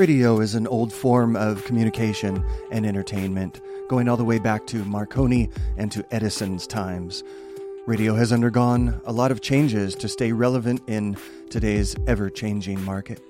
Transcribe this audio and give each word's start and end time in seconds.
Radio 0.00 0.40
is 0.40 0.54
an 0.54 0.66
old 0.66 0.94
form 0.94 1.36
of 1.36 1.62
communication 1.64 2.42
and 2.72 2.86
entertainment, 2.86 3.60
going 3.86 4.08
all 4.08 4.16
the 4.16 4.24
way 4.24 4.38
back 4.38 4.66
to 4.68 4.82
Marconi 4.86 5.50
and 5.76 5.92
to 5.92 6.02
Edison's 6.10 6.66
times. 6.66 7.22
Radio 7.86 8.14
has 8.14 8.32
undergone 8.32 8.98
a 9.04 9.12
lot 9.12 9.30
of 9.30 9.42
changes 9.42 9.94
to 9.96 10.08
stay 10.08 10.32
relevant 10.32 10.80
in 10.88 11.18
today's 11.50 11.94
ever 12.06 12.30
changing 12.30 12.82
market. 12.82 13.20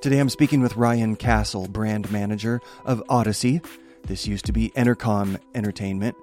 Today 0.00 0.18
I'm 0.18 0.30
speaking 0.30 0.62
with 0.62 0.78
Ryan 0.78 1.14
Castle, 1.14 1.68
brand 1.68 2.10
manager 2.10 2.62
of 2.86 3.02
Audacy. 3.10 3.62
This 4.04 4.26
used 4.26 4.46
to 4.46 4.52
be 4.52 4.70
Entercom 4.70 5.38
Entertainment. 5.54 6.16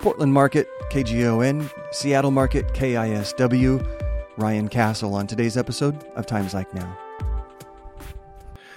Portland 0.00 0.34
Market, 0.34 0.68
KGON, 0.90 1.70
Seattle 1.92 2.30
Market, 2.30 2.74
KISW. 2.74 3.82
Ryan 4.36 4.68
Castle 4.68 5.14
on 5.14 5.26
today's 5.26 5.56
episode 5.56 6.04
of 6.14 6.26
Times 6.26 6.52
Like 6.52 6.74
Now. 6.74 6.98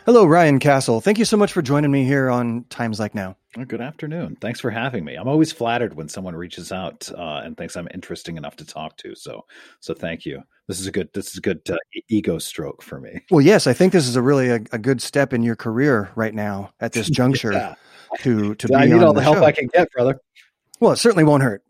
Hello, 0.07 0.23
Ryan 0.25 0.57
Castle. 0.59 1.01
Thank 1.01 1.17
you 1.19 1.25
so 1.25 1.35
much 1.35 1.51
for 1.51 1.61
joining 1.61 1.91
me 1.91 2.05
here 2.05 2.29
on 2.29 2.63
Times 2.69 2.97
Like 2.97 3.13
Now. 3.13 3.35
Good 3.67 3.81
afternoon. 3.81 4.37
Thanks 4.39 4.57
for 4.57 4.71
having 4.71 5.03
me. 5.03 5.15
I'm 5.15 5.27
always 5.27 5.51
flattered 5.51 5.95
when 5.95 6.07
someone 6.07 6.33
reaches 6.33 6.71
out 6.71 7.11
uh, 7.11 7.41
and 7.43 7.57
thinks 7.57 7.75
I'm 7.75 7.89
interesting 7.93 8.37
enough 8.37 8.55
to 8.55 8.65
talk 8.65 8.95
to. 8.99 9.13
So, 9.15 9.43
so 9.81 9.93
thank 9.93 10.25
you. 10.25 10.41
This 10.69 10.79
is 10.79 10.87
a 10.87 10.93
good. 10.93 11.09
This 11.13 11.31
is 11.31 11.39
a 11.39 11.41
good 11.41 11.59
uh, 11.69 11.75
ego 12.07 12.37
stroke 12.37 12.81
for 12.81 13.01
me. 13.01 13.19
Well, 13.29 13.41
yes, 13.41 13.67
I 13.67 13.73
think 13.73 13.91
this 13.91 14.07
is 14.07 14.15
a 14.15 14.21
really 14.21 14.47
a, 14.47 14.61
a 14.71 14.77
good 14.77 15.01
step 15.01 15.33
in 15.33 15.43
your 15.43 15.57
career 15.57 16.09
right 16.15 16.33
now 16.33 16.69
at 16.79 16.93
this 16.93 17.09
juncture. 17.19 17.51
yeah. 17.51 17.75
To 18.19 18.55
to 18.55 18.75
I 18.77 18.85
need 18.85 19.03
all 19.03 19.11
the, 19.11 19.19
the 19.19 19.23
help 19.23 19.39
show. 19.39 19.43
I 19.43 19.51
can 19.51 19.67
get, 19.67 19.91
brother. 19.91 20.21
Well, 20.79 20.93
it 20.93 20.97
certainly 20.99 21.25
won't 21.25 21.43
hurt. 21.43 21.63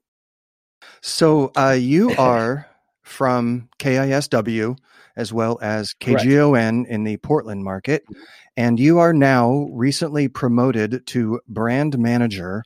So, 1.02 1.52
uh, 1.58 1.72
you 1.72 2.12
are 2.20 2.68
from 3.08 3.70
KISW 3.80 4.78
as 5.16 5.34
well 5.34 5.58
as 5.62 5.94
KGON 6.00 6.84
Correct. 6.84 6.92
in 6.92 7.04
the 7.04 7.18
Portland 7.18 7.64
market. 7.64 8.04
Mm-hmm. 8.04 8.24
And 8.56 8.80
you 8.80 9.00
are 9.00 9.14
now 9.14 9.68
recently 9.72 10.28
promoted 10.28 11.06
to 11.08 11.42
brand 11.48 11.98
manager 11.98 12.64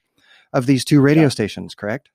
of 0.54 0.66
these 0.66 0.86
two 0.86 1.02
radio 1.02 1.24
yeah. 1.24 1.30
stations, 1.30 1.76
correct? 1.76 2.10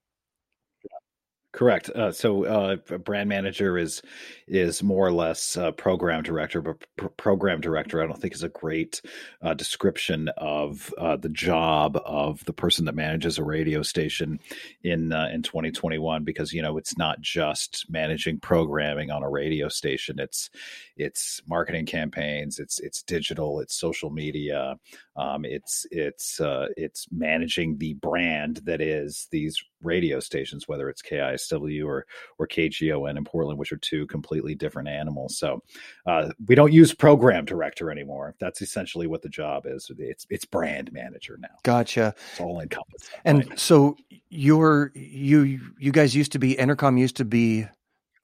Correct. 1.56 1.88
Uh, 1.88 2.12
so, 2.12 2.44
uh, 2.44 2.76
brand 2.98 3.30
manager 3.30 3.78
is 3.78 4.02
is 4.46 4.82
more 4.82 5.06
or 5.06 5.12
less 5.12 5.56
uh, 5.56 5.72
program 5.72 6.22
director, 6.22 6.60
but 6.60 6.84
pr- 6.98 7.06
program 7.06 7.62
director 7.62 8.02
I 8.02 8.06
don't 8.06 8.20
think 8.20 8.34
is 8.34 8.42
a 8.42 8.50
great 8.50 9.00
uh, 9.40 9.54
description 9.54 10.28
of 10.36 10.92
uh, 10.98 11.16
the 11.16 11.30
job 11.30 11.98
of 12.04 12.44
the 12.44 12.52
person 12.52 12.84
that 12.84 12.94
manages 12.94 13.38
a 13.38 13.42
radio 13.42 13.80
station 13.82 14.38
in 14.82 15.10
in 15.12 15.40
2021 15.40 16.24
because 16.24 16.52
you 16.52 16.60
know 16.60 16.76
it's 16.76 16.98
not 16.98 17.22
just 17.22 17.86
managing 17.88 18.38
programming 18.38 19.10
on 19.10 19.22
a 19.22 19.30
radio 19.30 19.68
station. 19.68 20.18
It's 20.18 20.50
it's 20.98 21.40
marketing 21.48 21.86
campaigns, 21.86 22.58
it's 22.58 22.78
it's 22.80 23.02
digital, 23.02 23.60
it's 23.60 23.74
social 23.74 24.10
media, 24.10 24.76
um, 25.16 25.44
it's 25.44 25.86
it's 25.90 26.40
it's 26.76 27.06
managing 27.10 27.78
the 27.78 27.94
brand 27.94 28.58
that 28.64 28.80
is 28.80 29.28
these 29.30 29.62
radio 29.82 30.20
stations, 30.20 30.68
whether 30.68 30.90
it's 30.90 31.02
KISW 31.02 31.86
or 31.86 32.06
or 32.38 32.46
KGON 32.46 33.16
in 33.16 33.24
Portland, 33.24 33.58
which 33.58 33.72
are 33.72 33.78
two 33.78 34.06
completely 34.06 34.54
different 34.54 34.88
animals. 34.88 35.38
So 35.38 35.62
uh, 36.06 36.30
we 36.46 36.54
don't 36.54 36.72
use 36.72 36.94
program 36.94 37.44
director 37.44 37.90
anymore. 37.90 38.34
That's 38.38 38.62
essentially 38.62 39.06
what 39.06 39.22
the 39.22 39.28
job 39.28 39.64
is. 39.66 39.90
It's 39.98 40.26
it's 40.28 40.44
brand 40.44 40.92
manager 40.92 41.38
now. 41.40 41.48
Gotcha. 41.62 42.14
It's 42.32 42.40
all 42.40 42.60
encompassed. 42.60 43.10
And 43.24 43.48
right? 43.48 43.58
so 43.58 43.96
your 44.28 44.92
you 44.94 45.60
you 45.78 45.92
guys 45.92 46.14
used 46.14 46.32
to 46.32 46.38
be 46.38 46.56
Entercom 46.56 46.98
used 46.98 47.16
to 47.16 47.24
be, 47.24 47.66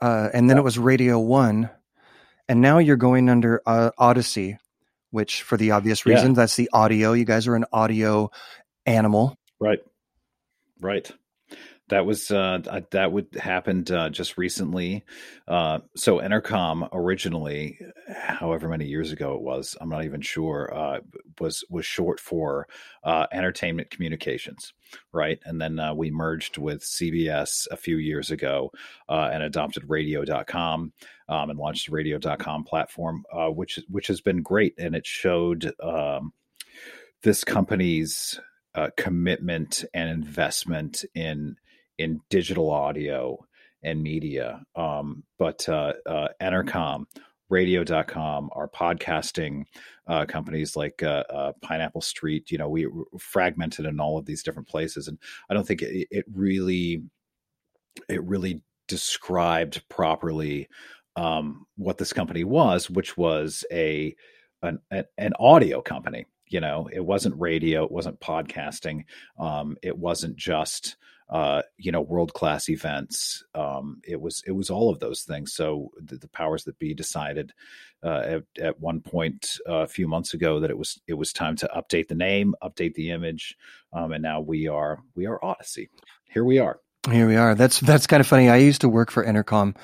uh, 0.00 0.28
and 0.34 0.50
then 0.50 0.58
it 0.58 0.64
was 0.64 0.78
Radio 0.78 1.18
One, 1.18 1.70
and 2.48 2.60
now 2.60 2.78
you're 2.78 2.96
going 2.96 3.28
under 3.28 3.62
uh, 3.66 3.90
Audacy. 3.98 4.58
Which, 5.12 5.42
for 5.42 5.56
the 5.56 5.70
obvious 5.70 6.04
reason, 6.06 6.30
yeah. 6.30 6.36
that's 6.36 6.56
the 6.56 6.68
audio. 6.72 7.12
You 7.12 7.24
guys 7.24 7.46
are 7.46 7.54
an 7.54 7.66
audio 7.72 8.30
animal, 8.86 9.36
right? 9.60 9.78
Right 10.80 11.08
that 11.92 12.06
was 12.06 12.30
uh, 12.30 12.58
that 12.92 13.12
would 13.12 13.26
happened 13.38 13.90
uh, 13.90 14.08
just 14.08 14.38
recently. 14.38 15.04
Uh, 15.46 15.80
so 15.94 16.20
Entercom 16.20 16.88
originally, 16.90 17.78
however 18.08 18.66
many 18.66 18.86
years 18.86 19.12
ago 19.12 19.34
it 19.34 19.42
was, 19.42 19.76
I'm 19.78 19.90
not 19.90 20.06
even 20.06 20.22
sure, 20.22 20.72
uh, 20.74 21.00
was 21.38 21.64
was 21.68 21.84
short 21.84 22.18
for 22.18 22.66
uh, 23.04 23.26
Entertainment 23.30 23.90
Communications, 23.90 24.72
right? 25.12 25.38
And 25.44 25.60
then 25.60 25.78
uh, 25.78 25.92
we 25.92 26.10
merged 26.10 26.56
with 26.56 26.82
CBS 26.82 27.66
a 27.70 27.76
few 27.76 27.98
years 27.98 28.30
ago 28.30 28.70
and 29.08 29.42
adopted 29.42 29.84
Radio.com 29.86 30.94
um, 31.32 31.50
and 31.50 31.58
launched 31.58 31.86
the 31.86 31.92
Radio.com 31.92 32.64
platform, 32.64 33.24
which 33.48 33.80
which 33.88 34.08
has 34.08 34.20
been 34.20 34.42
great, 34.42 34.74
and 34.78 34.94
it 34.94 35.06
showed 35.06 35.72
um, 35.82 36.32
this 37.22 37.44
company's 37.44 38.40
uh, 38.74 38.90
commitment 38.96 39.84
and 39.94 40.08
investment 40.10 41.04
in 41.14 41.56
in 41.98 42.20
digital 42.30 42.70
audio 42.70 43.38
and 43.82 44.02
media. 44.02 44.62
Um, 44.74 45.24
but 45.38 45.68
uh, 45.68 45.94
uh, 46.06 46.28
Entercom, 46.40 47.04
radio.com, 47.48 48.50
our 48.52 48.68
podcasting 48.68 49.64
uh, 50.06 50.24
companies 50.26 50.76
like 50.76 51.02
uh, 51.02 51.24
uh, 51.28 51.52
Pineapple 51.60 52.00
Street, 52.00 52.50
you 52.50 52.58
know, 52.58 52.68
we 52.68 52.86
fragmented 53.18 53.86
in 53.86 54.00
all 54.00 54.18
of 54.18 54.24
these 54.24 54.42
different 54.42 54.68
places. 54.68 55.08
And 55.08 55.18
I 55.50 55.54
don't 55.54 55.66
think 55.66 55.82
it, 55.82 56.08
it 56.10 56.24
really, 56.32 57.02
it 58.08 58.22
really 58.24 58.62
described 58.88 59.86
properly 59.88 60.68
um, 61.16 61.66
what 61.76 61.98
this 61.98 62.12
company 62.12 62.44
was, 62.44 62.90
which 62.90 63.16
was 63.16 63.64
a, 63.72 64.14
an, 64.62 64.78
an 64.90 65.32
audio 65.38 65.80
company. 65.80 66.26
You 66.46 66.60
know, 66.60 66.88
it 66.92 67.04
wasn't 67.04 67.40
radio, 67.40 67.84
it 67.84 67.90
wasn't 67.90 68.20
podcasting, 68.20 69.04
um, 69.38 69.76
it 69.82 69.96
wasn't 69.96 70.36
just 70.36 70.96
uh, 71.32 71.62
you 71.78 71.90
know, 71.90 72.02
world 72.02 72.34
class 72.34 72.68
events. 72.68 73.42
Um, 73.54 74.02
it 74.06 74.20
was 74.20 74.42
it 74.46 74.52
was 74.52 74.68
all 74.68 74.90
of 74.90 75.00
those 75.00 75.22
things. 75.22 75.54
So 75.54 75.90
the, 75.98 76.18
the 76.18 76.28
powers 76.28 76.62
that 76.64 76.78
be 76.78 76.92
decided 76.92 77.54
uh, 78.02 78.22
at, 78.26 78.42
at, 78.60 78.80
one 78.80 79.00
point 79.00 79.58
uh, 79.66 79.76
a 79.76 79.86
few 79.86 80.06
months 80.06 80.34
ago 80.34 80.60
that 80.60 80.68
it 80.70 80.76
was 80.76 81.00
it 81.06 81.14
was 81.14 81.32
time 81.32 81.56
to 81.56 81.70
update 81.74 82.08
the 82.08 82.14
name, 82.14 82.54
update 82.62 82.92
the 82.92 83.10
image, 83.10 83.56
um, 83.94 84.12
and 84.12 84.22
now 84.22 84.42
we 84.42 84.68
are 84.68 85.02
we 85.14 85.24
are 85.24 85.40
Audacy. 85.40 85.88
Here 86.26 86.44
we 86.44 86.58
are. 86.58 86.80
Here 87.10 87.26
we 87.26 87.36
are. 87.36 87.54
That's 87.54 87.80
that's 87.80 88.06
kind 88.06 88.20
of 88.20 88.26
funny. 88.26 88.50
I 88.50 88.56
used 88.56 88.82
to 88.82 88.88
work 88.90 89.10
for 89.10 89.24
Entercom, 89.24 89.74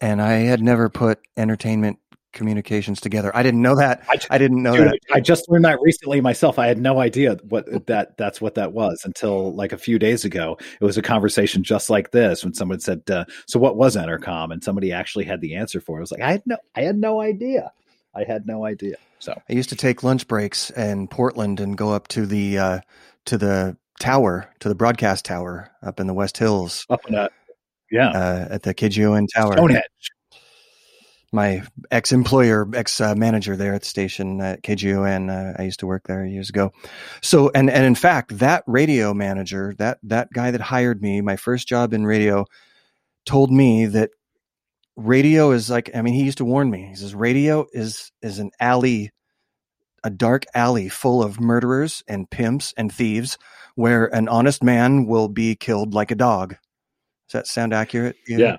and 0.00 0.20
I 0.20 0.32
had 0.32 0.62
never 0.62 0.88
put 0.88 1.20
entertainment 1.36 1.98
communications 2.34 3.00
together. 3.00 3.34
I 3.34 3.42
didn't 3.42 3.62
know 3.62 3.76
that. 3.76 4.02
I, 4.08 4.18
I 4.30 4.38
didn't 4.38 4.62
know 4.62 4.76
dude, 4.76 4.88
that. 4.88 4.98
I 5.12 5.20
just 5.20 5.48
learned 5.48 5.64
that 5.64 5.80
recently 5.80 6.20
myself. 6.20 6.58
I 6.58 6.66
had 6.66 6.78
no 6.78 7.00
idea 7.00 7.38
what 7.48 7.86
that 7.86 8.18
that's 8.18 8.40
what 8.40 8.56
that 8.56 8.72
was 8.72 9.02
until 9.04 9.54
like 9.54 9.72
a 9.72 9.78
few 9.78 9.98
days 9.98 10.24
ago. 10.24 10.58
It 10.80 10.84
was 10.84 10.98
a 10.98 11.02
conversation 11.02 11.62
just 11.62 11.88
like 11.88 12.10
this 12.10 12.44
when 12.44 12.52
someone 12.52 12.80
said, 12.80 13.02
uh, 13.10 13.24
"So 13.46 13.58
what 13.58 13.76
was 13.76 13.96
Entercom?" 13.96 14.52
and 14.52 14.62
somebody 14.62 14.92
actually 14.92 15.24
had 15.24 15.40
the 15.40 15.54
answer 15.54 15.80
for 15.80 15.96
it. 15.96 16.00
I 16.00 16.02
was 16.02 16.12
like, 16.12 16.22
I 16.22 16.32
had 16.32 16.42
no, 16.44 16.56
I 16.74 16.82
had 16.82 16.98
no 16.98 17.20
idea. 17.20 17.72
I 18.14 18.24
had 18.24 18.46
no 18.46 18.64
idea. 18.64 18.96
So 19.20 19.40
I 19.48 19.52
used 19.52 19.70
to 19.70 19.76
take 19.76 20.02
lunch 20.02 20.28
breaks 20.28 20.70
in 20.70 21.08
Portland 21.08 21.60
and 21.60 21.78
go 21.78 21.92
up 21.92 22.08
to 22.08 22.26
the 22.26 22.58
uh, 22.58 22.80
to 23.26 23.38
the 23.38 23.76
tower, 24.00 24.50
to 24.60 24.68
the 24.68 24.74
broadcast 24.74 25.24
tower 25.24 25.70
up 25.82 26.00
in 26.00 26.06
the 26.06 26.14
West 26.14 26.36
Hills. 26.36 26.84
Up 26.90 27.06
in 27.06 27.14
that, 27.14 27.32
yeah, 27.90 28.10
uh, 28.10 28.48
at 28.50 28.62
the 28.62 28.74
KGON 28.74 29.28
tower. 29.32 29.54
Stonehenge 29.54 29.84
my 31.34 31.62
ex 31.90 32.12
employer, 32.12 32.66
ex 32.74 33.00
manager 33.00 33.56
there 33.56 33.74
at 33.74 33.82
the 33.82 33.88
station 33.88 34.40
at 34.40 34.62
KGON. 34.62 35.28
Uh, 35.30 35.54
I 35.58 35.64
used 35.64 35.80
to 35.80 35.86
work 35.86 36.06
there 36.06 36.24
years 36.24 36.48
ago. 36.48 36.70
So, 37.20 37.50
and, 37.54 37.68
and 37.68 37.84
in 37.84 37.96
fact, 37.96 38.38
that 38.38 38.62
radio 38.66 39.12
manager, 39.12 39.74
that, 39.78 39.98
that 40.04 40.32
guy 40.32 40.52
that 40.52 40.60
hired 40.60 41.02
me, 41.02 41.20
my 41.20 41.36
first 41.36 41.66
job 41.66 41.92
in 41.92 42.06
radio, 42.06 42.46
told 43.26 43.50
me 43.50 43.86
that 43.86 44.10
radio 44.96 45.50
is 45.50 45.68
like, 45.68 45.90
I 45.94 46.02
mean, 46.02 46.14
he 46.14 46.22
used 46.22 46.38
to 46.38 46.44
warn 46.44 46.70
me. 46.70 46.86
He 46.86 46.94
says, 46.94 47.14
radio 47.14 47.66
is, 47.72 48.12
is 48.22 48.38
an 48.38 48.52
alley, 48.60 49.10
a 50.04 50.10
dark 50.10 50.44
alley 50.54 50.88
full 50.88 51.22
of 51.22 51.40
murderers 51.40 52.04
and 52.06 52.30
pimps 52.30 52.72
and 52.76 52.92
thieves 52.92 53.38
where 53.74 54.06
an 54.14 54.28
honest 54.28 54.62
man 54.62 55.06
will 55.06 55.28
be 55.28 55.56
killed 55.56 55.94
like 55.94 56.12
a 56.12 56.16
dog. 56.16 56.56
That 57.34 57.46
sound 57.46 57.74
accurate? 57.74 58.16
yeah. 58.26 58.56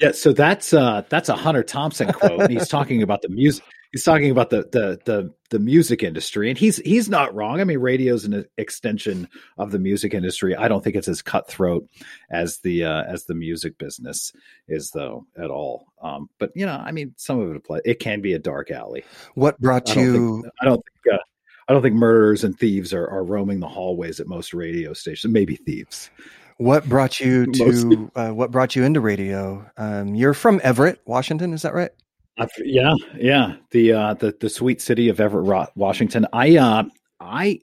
Yeah, 0.00 0.12
so 0.12 0.32
that's 0.32 0.72
uh 0.72 1.02
that's 1.08 1.28
a 1.28 1.34
Hunter 1.34 1.64
Thompson 1.64 2.12
quote. 2.12 2.40
and 2.42 2.50
he's 2.50 2.68
talking 2.68 3.02
about 3.02 3.22
the 3.22 3.28
music. 3.28 3.64
He's 3.90 4.04
talking 4.04 4.30
about 4.30 4.50
the, 4.50 4.62
the 4.70 5.00
the 5.06 5.34
the 5.50 5.58
music 5.58 6.02
industry, 6.02 6.50
and 6.50 6.58
he's 6.58 6.76
he's 6.78 7.08
not 7.08 7.34
wrong. 7.34 7.60
I 7.60 7.64
mean, 7.64 7.78
radio's 7.78 8.24
an 8.24 8.44
extension 8.58 9.28
of 9.56 9.72
the 9.72 9.78
music 9.78 10.14
industry. 10.14 10.54
I 10.54 10.68
don't 10.68 10.84
think 10.84 10.94
it's 10.94 11.08
as 11.08 11.22
cutthroat 11.22 11.88
as 12.30 12.58
the 12.58 12.84
uh, 12.84 13.02
as 13.04 13.24
the 13.24 13.34
music 13.34 13.78
business 13.78 14.32
is, 14.68 14.90
though, 14.90 15.26
at 15.36 15.50
all. 15.50 15.86
Um, 16.02 16.28
but 16.38 16.52
you 16.54 16.66
know, 16.66 16.80
I 16.84 16.92
mean, 16.92 17.14
some 17.16 17.40
of 17.40 17.56
it 17.56 17.62
it 17.84 17.98
can 17.98 18.20
be 18.20 18.34
a 18.34 18.38
dark 18.38 18.70
alley. 18.70 19.04
What 19.34 19.58
brought 19.58 19.96
I 19.96 20.00
you? 20.00 20.42
Think, 20.42 20.54
I 20.60 20.64
don't 20.64 20.84
think. 20.84 21.14
Uh, 21.14 21.22
I 21.68 21.72
don't 21.74 21.82
think 21.82 21.96
murderers 21.96 22.44
and 22.44 22.58
thieves 22.58 22.94
are, 22.94 23.06
are 23.08 23.22
roaming 23.22 23.60
the 23.60 23.68
hallways 23.68 24.20
at 24.20 24.26
most 24.26 24.54
radio 24.54 24.94
stations. 24.94 25.32
Maybe 25.32 25.56
thieves. 25.56 26.10
What 26.58 26.88
brought 26.88 27.20
you 27.20 27.46
to 27.52 28.10
uh, 28.14 28.30
what 28.30 28.50
brought 28.50 28.76
you 28.76 28.84
into 28.84 29.00
radio? 29.00 29.68
Um, 29.76 30.14
you're 30.14 30.34
from 30.34 30.60
Everett, 30.62 31.00
Washington, 31.06 31.52
is 31.52 31.62
that 31.62 31.72
right? 31.72 31.90
Yeah, 32.58 32.94
yeah. 33.16 33.56
The 33.70 33.92
uh, 33.92 34.14
the 34.14 34.36
the 34.38 34.50
sweet 34.50 34.80
city 34.80 35.08
of 35.08 35.20
Everett, 35.20 35.70
Washington. 35.76 36.26
I 36.32 36.56
uh, 36.56 36.84
I 37.20 37.60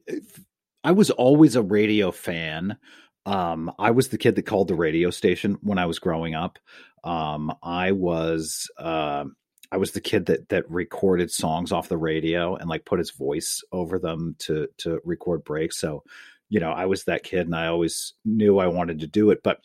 I 0.83 0.91
was 0.91 1.11
always 1.11 1.55
a 1.55 1.61
radio 1.61 2.11
fan. 2.11 2.77
Um, 3.25 3.71
I 3.79 3.91
was 3.91 4.09
the 4.09 4.17
kid 4.17 4.35
that 4.35 4.43
called 4.43 4.67
the 4.67 4.75
radio 4.75 5.09
station 5.09 5.57
when 5.61 5.77
I 5.77 5.87
was 5.87 5.99
growing 5.99 6.35
up. 6.35 6.59
Um, 7.03 7.53
I 7.63 7.91
was 7.91 8.69
uh, 8.77 9.25
I 9.71 9.77
was 9.77 9.91
the 9.91 10.01
kid 10.01 10.27
that 10.27 10.49
that 10.49 10.69
recorded 10.69 11.31
songs 11.31 11.71
off 11.71 11.89
the 11.89 11.97
radio 11.97 12.55
and 12.55 12.69
like 12.69 12.85
put 12.85 12.99
his 12.99 13.11
voice 13.11 13.63
over 13.71 13.99
them 13.99 14.35
to 14.39 14.67
to 14.77 14.99
record 15.03 15.43
breaks. 15.43 15.77
So, 15.77 16.03
you 16.49 16.59
know, 16.59 16.71
I 16.71 16.85
was 16.85 17.03
that 17.05 17.23
kid, 17.23 17.47
and 17.47 17.55
I 17.55 17.67
always 17.67 18.13
knew 18.23 18.59
I 18.59 18.67
wanted 18.67 18.99
to 18.99 19.07
do 19.07 19.31
it. 19.31 19.41
But 19.43 19.61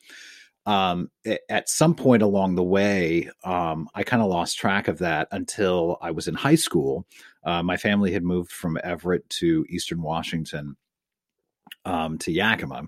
um, 0.67 1.11
at 1.49 1.69
some 1.69 1.95
point 1.95 2.23
along 2.23 2.55
the 2.55 2.63
way, 2.63 3.31
um, 3.45 3.89
I 3.95 4.03
kind 4.03 4.23
of 4.23 4.29
lost 4.29 4.59
track 4.59 4.89
of 4.89 4.99
that 4.99 5.29
until 5.33 5.99
I 6.01 6.11
was 6.11 6.29
in 6.29 6.35
high 6.35 6.55
school. 6.55 7.07
Uh, 7.45 7.63
my 7.63 7.77
family 7.77 8.13
had 8.13 8.23
moved 8.23 8.53
from 8.53 8.79
Everett 8.83 9.29
to 9.31 9.65
Eastern 9.69 10.03
Washington 10.03 10.77
um, 11.85 12.19
to 12.19 12.33
Yakima. 12.33 12.85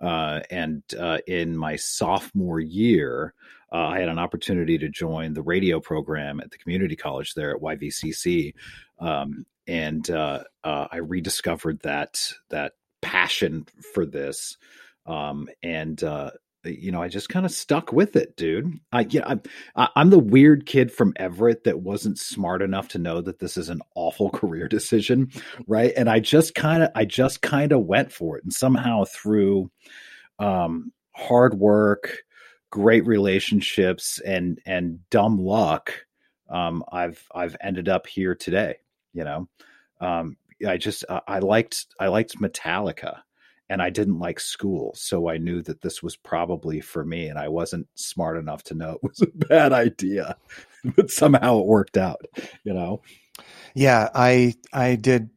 Uh, 0.00 0.40
and 0.50 0.82
uh, 0.98 1.18
in 1.26 1.56
my 1.56 1.76
sophomore 1.76 2.60
year, 2.60 3.32
uh, 3.72 3.88
I 3.88 4.00
had 4.00 4.08
an 4.08 4.18
opportunity 4.18 4.78
to 4.78 4.88
join 4.88 5.32
the 5.32 5.42
radio 5.42 5.80
program 5.80 6.40
at 6.40 6.50
the 6.50 6.58
community 6.58 6.96
college 6.96 7.34
there 7.34 7.54
at 7.54 7.62
YVCC, 7.62 8.54
um, 9.00 9.46
and 9.66 10.08
uh, 10.10 10.44
uh, 10.62 10.86
I 10.92 10.98
rediscovered 10.98 11.80
that 11.82 12.32
that 12.50 12.72
passion 13.04 13.66
for 13.92 14.06
this, 14.06 14.56
um, 15.06 15.48
and 15.62 16.02
uh, 16.02 16.30
you 16.64 16.90
know, 16.90 17.02
I 17.02 17.08
just 17.08 17.28
kind 17.28 17.44
of 17.44 17.52
stuck 17.52 17.92
with 17.92 18.16
it, 18.16 18.36
dude. 18.36 18.78
I 18.92 19.06
yeah, 19.10 19.24
I'm 19.26 19.42
I'm 19.76 20.10
the 20.10 20.18
weird 20.18 20.66
kid 20.66 20.90
from 20.90 21.12
Everett 21.16 21.64
that 21.64 21.80
wasn't 21.80 22.18
smart 22.18 22.62
enough 22.62 22.88
to 22.88 22.98
know 22.98 23.20
that 23.20 23.38
this 23.38 23.56
is 23.56 23.68
an 23.68 23.82
awful 23.94 24.30
career 24.30 24.68
decision, 24.68 25.30
right? 25.66 25.92
And 25.96 26.08
I 26.08 26.20
just 26.20 26.54
kind 26.54 26.82
of 26.82 26.90
I 26.94 27.04
just 27.04 27.42
kind 27.42 27.72
of 27.72 27.82
went 27.84 28.12
for 28.12 28.38
it, 28.38 28.44
and 28.44 28.52
somehow 28.52 29.04
through 29.04 29.70
um, 30.38 30.92
hard 31.14 31.54
work, 31.54 32.24
great 32.70 33.06
relationships, 33.06 34.20
and 34.20 34.58
and 34.64 34.98
dumb 35.10 35.38
luck, 35.38 35.92
um, 36.48 36.84
I've 36.90 37.22
I've 37.34 37.56
ended 37.60 37.88
up 37.88 38.06
here 38.06 38.34
today. 38.34 38.76
You 39.12 39.24
know, 39.24 39.48
um, 40.00 40.36
I 40.66 40.76
just 40.76 41.04
uh, 41.08 41.20
I 41.26 41.38
liked 41.40 41.86
I 41.98 42.08
liked 42.08 42.40
Metallica 42.40 43.20
and 43.68 43.80
I 43.80 43.90
didn't 43.90 44.18
like 44.18 44.40
school. 44.40 44.92
So 44.94 45.28
I 45.28 45.38
knew 45.38 45.62
that 45.62 45.80
this 45.80 46.02
was 46.02 46.16
probably 46.16 46.80
for 46.80 47.04
me, 47.04 47.28
and 47.28 47.38
I 47.38 47.48
wasn't 47.48 47.88
smart 47.94 48.36
enough 48.36 48.62
to 48.64 48.74
know 48.74 48.92
it 49.02 49.02
was 49.02 49.22
a 49.22 49.46
bad 49.46 49.72
idea, 49.72 50.36
but 50.96 51.10
somehow 51.10 51.58
it 51.60 51.66
worked 51.66 51.96
out, 51.96 52.26
you 52.64 52.74
know? 52.74 53.02
Yeah, 53.74 54.08
I 54.14 54.54
I 54.72 54.96
did 54.96 55.30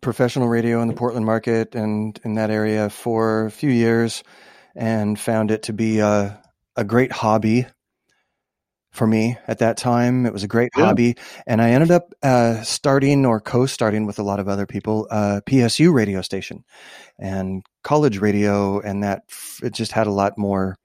professional 0.00 0.48
radio 0.48 0.80
in 0.80 0.88
the 0.88 0.94
Portland 0.94 1.26
market 1.26 1.74
and 1.74 2.18
in 2.24 2.34
that 2.34 2.50
area 2.50 2.88
for 2.88 3.46
a 3.46 3.50
few 3.50 3.70
years 3.70 4.22
and 4.76 5.18
found 5.18 5.50
it 5.50 5.64
to 5.64 5.72
be 5.72 5.98
a, 5.98 6.40
a 6.76 6.84
great 6.84 7.10
hobby 7.10 7.66
for 8.98 9.06
me 9.06 9.38
at 9.46 9.58
that 9.58 9.78
time. 9.78 10.26
It 10.26 10.32
was 10.32 10.42
a 10.42 10.48
great 10.48 10.70
yeah. 10.76 10.84
hobby, 10.84 11.16
and 11.46 11.62
I 11.62 11.70
ended 11.70 11.90
up 11.90 12.12
uh, 12.22 12.62
starting 12.62 13.24
or 13.24 13.40
co-starting 13.40 14.04
with 14.04 14.18
a 14.18 14.22
lot 14.22 14.40
of 14.40 14.48
other 14.48 14.66
people 14.66 15.06
uh, 15.10 15.40
PSU 15.46 15.92
radio 15.92 16.20
station 16.20 16.64
and 17.18 17.64
college 17.82 18.18
radio, 18.18 18.80
and 18.80 19.02
that 19.02 19.22
it 19.62 19.72
just 19.72 19.92
had 19.92 20.06
a 20.06 20.12
lot 20.12 20.36
more. 20.36 20.76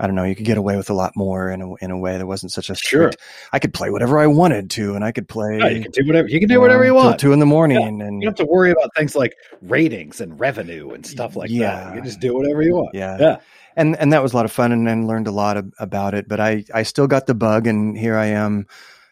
I 0.00 0.06
don't 0.06 0.14
know. 0.14 0.22
You 0.22 0.36
could 0.36 0.44
get 0.44 0.58
away 0.58 0.76
with 0.76 0.90
a 0.90 0.94
lot 0.94 1.14
more 1.16 1.50
in 1.50 1.60
a 1.60 1.74
in 1.76 1.90
a 1.90 1.98
way 1.98 2.18
that 2.18 2.26
wasn't 2.26 2.52
such 2.52 2.70
a 2.70 2.76
strict. 2.76 3.16
Sure. 3.18 3.48
I 3.52 3.58
could 3.58 3.74
play 3.74 3.90
whatever 3.90 4.20
I 4.20 4.28
wanted 4.28 4.70
to, 4.70 4.94
and 4.94 5.02
I 5.02 5.10
could 5.10 5.28
play. 5.28 5.58
Yeah, 5.58 5.70
you 5.70 5.82
can 5.82 5.90
do 5.90 6.06
whatever 6.06 6.28
you 6.28 6.38
can 6.38 6.48
do 6.48 6.60
whatever 6.60 6.84
you 6.84 6.94
want. 6.94 7.18
Two 7.18 7.32
in 7.32 7.40
the 7.40 7.46
morning, 7.46 7.80
yeah. 7.80 8.06
and 8.06 8.22
you 8.22 8.28
don't 8.28 8.38
have 8.38 8.46
to 8.46 8.52
worry 8.52 8.70
about 8.70 8.90
things 8.96 9.16
like 9.16 9.34
ratings 9.62 10.20
and 10.20 10.38
revenue 10.38 10.90
and 10.90 11.04
stuff 11.04 11.34
like 11.34 11.50
yeah. 11.50 11.74
that. 11.74 11.88
You 11.88 11.94
can 11.96 12.04
just 12.04 12.20
do 12.20 12.32
whatever 12.34 12.62
you 12.62 12.74
want. 12.74 12.94
Yeah, 12.94 13.16
yeah 13.18 13.40
and 13.78 13.96
and 13.96 14.12
that 14.12 14.22
was 14.22 14.32
a 14.32 14.36
lot 14.36 14.44
of 14.44 14.52
fun 14.52 14.72
and, 14.72 14.88
and 14.88 15.06
learned 15.06 15.28
a 15.28 15.32
lot 15.32 15.56
of, 15.56 15.72
about 15.78 16.14
it. 16.14 16.28
But 16.28 16.40
I 16.40 16.64
I 16.74 16.82
still 16.82 17.06
got 17.06 17.26
the 17.26 17.34
bug, 17.34 17.66
and 17.66 17.96
here 17.96 18.16
I 18.16 18.26
am 18.26 18.66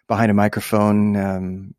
behind 0.09 0.31
a 0.31 0.35
microphone. 0.35 1.17
Um, 1.17 1.75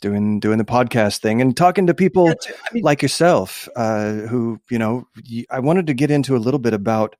doing 0.00 0.38
doing 0.38 0.58
the 0.58 0.64
podcast 0.64 1.18
thing 1.18 1.40
and 1.40 1.56
talking 1.56 1.88
to 1.88 1.94
people 1.94 2.28
yeah, 2.28 2.52
I 2.70 2.72
mean, 2.72 2.84
like 2.84 3.02
yourself 3.02 3.68
uh, 3.74 4.12
who 4.12 4.60
you 4.70 4.78
know 4.78 5.08
I 5.50 5.58
wanted 5.58 5.88
to 5.88 5.94
get 5.94 6.12
into 6.12 6.36
a 6.36 6.38
little 6.38 6.60
bit 6.60 6.72
about 6.72 7.16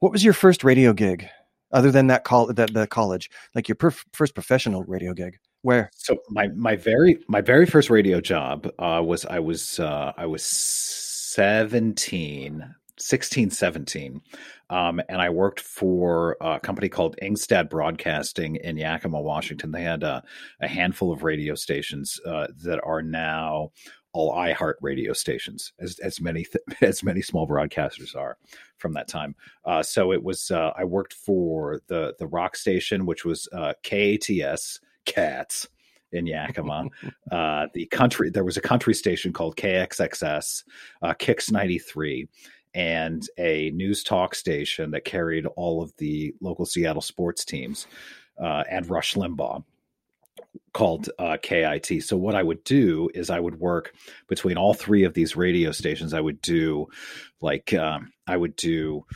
what 0.00 0.10
was 0.10 0.24
your 0.24 0.32
first 0.32 0.64
radio 0.64 0.92
gig 0.92 1.28
other 1.70 1.92
than 1.92 2.08
that 2.08 2.24
call 2.24 2.52
that 2.52 2.74
the 2.74 2.88
college 2.88 3.30
like 3.54 3.68
your 3.68 3.76
perf- 3.76 4.04
first 4.12 4.34
professional 4.34 4.82
radio 4.84 5.14
gig 5.14 5.38
where 5.62 5.90
so 5.94 6.16
my 6.28 6.48
my 6.48 6.74
very 6.74 7.18
my 7.28 7.40
very 7.40 7.66
first 7.66 7.90
radio 7.90 8.20
job 8.20 8.68
uh, 8.78 9.00
was 9.04 9.24
I 9.26 9.38
was 9.38 9.78
uh, 9.78 10.12
I 10.16 10.26
was 10.26 10.44
17 10.44 12.74
16, 12.98 13.50
17. 13.50 14.20
Um, 14.70 15.00
and 15.08 15.20
I 15.20 15.30
worked 15.30 15.60
for 15.60 16.36
a 16.40 16.58
company 16.60 16.88
called 16.88 17.16
Ingstad 17.22 17.70
Broadcasting 17.70 18.56
in 18.56 18.76
Yakima, 18.76 19.20
Washington. 19.20 19.70
They 19.70 19.82
had 19.82 20.02
a, 20.02 20.22
a 20.60 20.68
handful 20.68 21.12
of 21.12 21.22
radio 21.22 21.54
stations 21.54 22.20
uh, 22.26 22.48
that 22.62 22.80
are 22.82 23.02
now 23.02 23.70
all 24.16 24.34
iHeart 24.34 24.74
radio 24.80 25.12
stations, 25.12 25.74
as 25.78 25.98
as 25.98 26.22
many 26.22 26.44
th- 26.44 26.64
as 26.80 27.02
many 27.02 27.20
small 27.20 27.46
broadcasters 27.46 28.16
are 28.16 28.38
from 28.78 28.94
that 28.94 29.08
time. 29.08 29.34
Uh, 29.66 29.82
so 29.82 30.10
it 30.10 30.22
was 30.22 30.50
uh, 30.50 30.72
I 30.76 30.84
worked 30.84 31.12
for 31.12 31.82
the 31.88 32.14
the 32.18 32.26
rock 32.26 32.56
station, 32.56 33.04
which 33.04 33.26
was 33.26 33.46
uh, 33.52 33.74
KATS 33.82 34.80
Cats 35.04 35.68
in 36.12 36.26
Yakima. 36.26 36.86
uh, 37.30 37.66
the 37.74 37.84
country 37.86 38.30
there 38.30 38.44
was 38.44 38.56
a 38.56 38.62
country 38.62 38.94
station 38.94 39.34
called 39.34 39.56
KXXS, 39.56 40.64
uh, 41.02 41.12
Kicks 41.12 41.50
ninety 41.50 41.78
three, 41.78 42.26
and 42.76 43.26
a 43.38 43.70
news 43.70 44.04
talk 44.04 44.34
station 44.34 44.90
that 44.90 45.06
carried 45.06 45.46
all 45.56 45.82
of 45.82 45.92
the 45.96 46.34
local 46.42 46.66
Seattle 46.66 47.00
sports 47.00 47.42
teams 47.42 47.86
uh, 48.38 48.64
and 48.70 48.88
Rush 48.90 49.14
Limbaugh 49.14 49.64
called 50.74 51.08
uh, 51.18 51.38
KIT. 51.42 52.04
So 52.04 52.18
what 52.18 52.34
I 52.34 52.42
would 52.42 52.62
do 52.64 53.08
is 53.14 53.30
I 53.30 53.40
would 53.40 53.58
work 53.58 53.94
between 54.28 54.58
all 54.58 54.74
three 54.74 55.04
of 55.04 55.14
these 55.14 55.34
radio 55.34 55.72
stations. 55.72 56.12
I 56.12 56.20
would 56.20 56.42
do 56.42 56.88
like 57.40 57.72
um, 57.72 58.12
I 58.26 58.36
would 58.36 58.56
do 58.56 59.06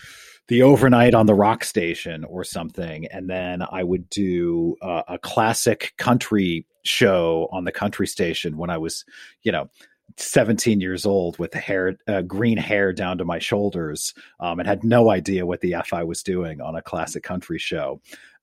the 0.48 0.62
overnight 0.62 1.12
on 1.12 1.26
the 1.26 1.34
rock 1.34 1.62
station 1.62 2.24
or 2.24 2.44
something, 2.44 3.06
and 3.08 3.28
then 3.28 3.62
I 3.70 3.84
would 3.84 4.08
do 4.08 4.76
uh, 4.80 5.02
a 5.06 5.18
classic 5.18 5.92
country 5.98 6.64
show 6.82 7.46
on 7.52 7.64
the 7.64 7.72
country 7.72 8.06
station 8.06 8.56
when 8.56 8.70
I 8.70 8.78
was, 8.78 9.04
you 9.42 9.52
know, 9.52 9.68
17 10.16 10.81
years 10.81 11.06
old 11.06 11.38
with 11.38 11.52
hair, 11.55 11.96
uh, 12.08 12.22
green 12.22 12.58
hair 12.58 12.93
down 12.93 13.19
to 13.19 13.24
my 13.24 13.38
shoulders, 13.38 14.14
um, 14.40 14.58
and 14.58 14.69
had 14.69 14.84
no 14.84 15.10
idea 15.10 15.46
what 15.46 15.60
the 15.60 15.74
F 15.74 15.93
I 15.93 16.05
was 16.05 16.22
doing 16.22 16.60
on 16.60 16.76
a 16.76 16.82
classic 16.82 17.22
country 17.22 17.58
show 17.58 18.00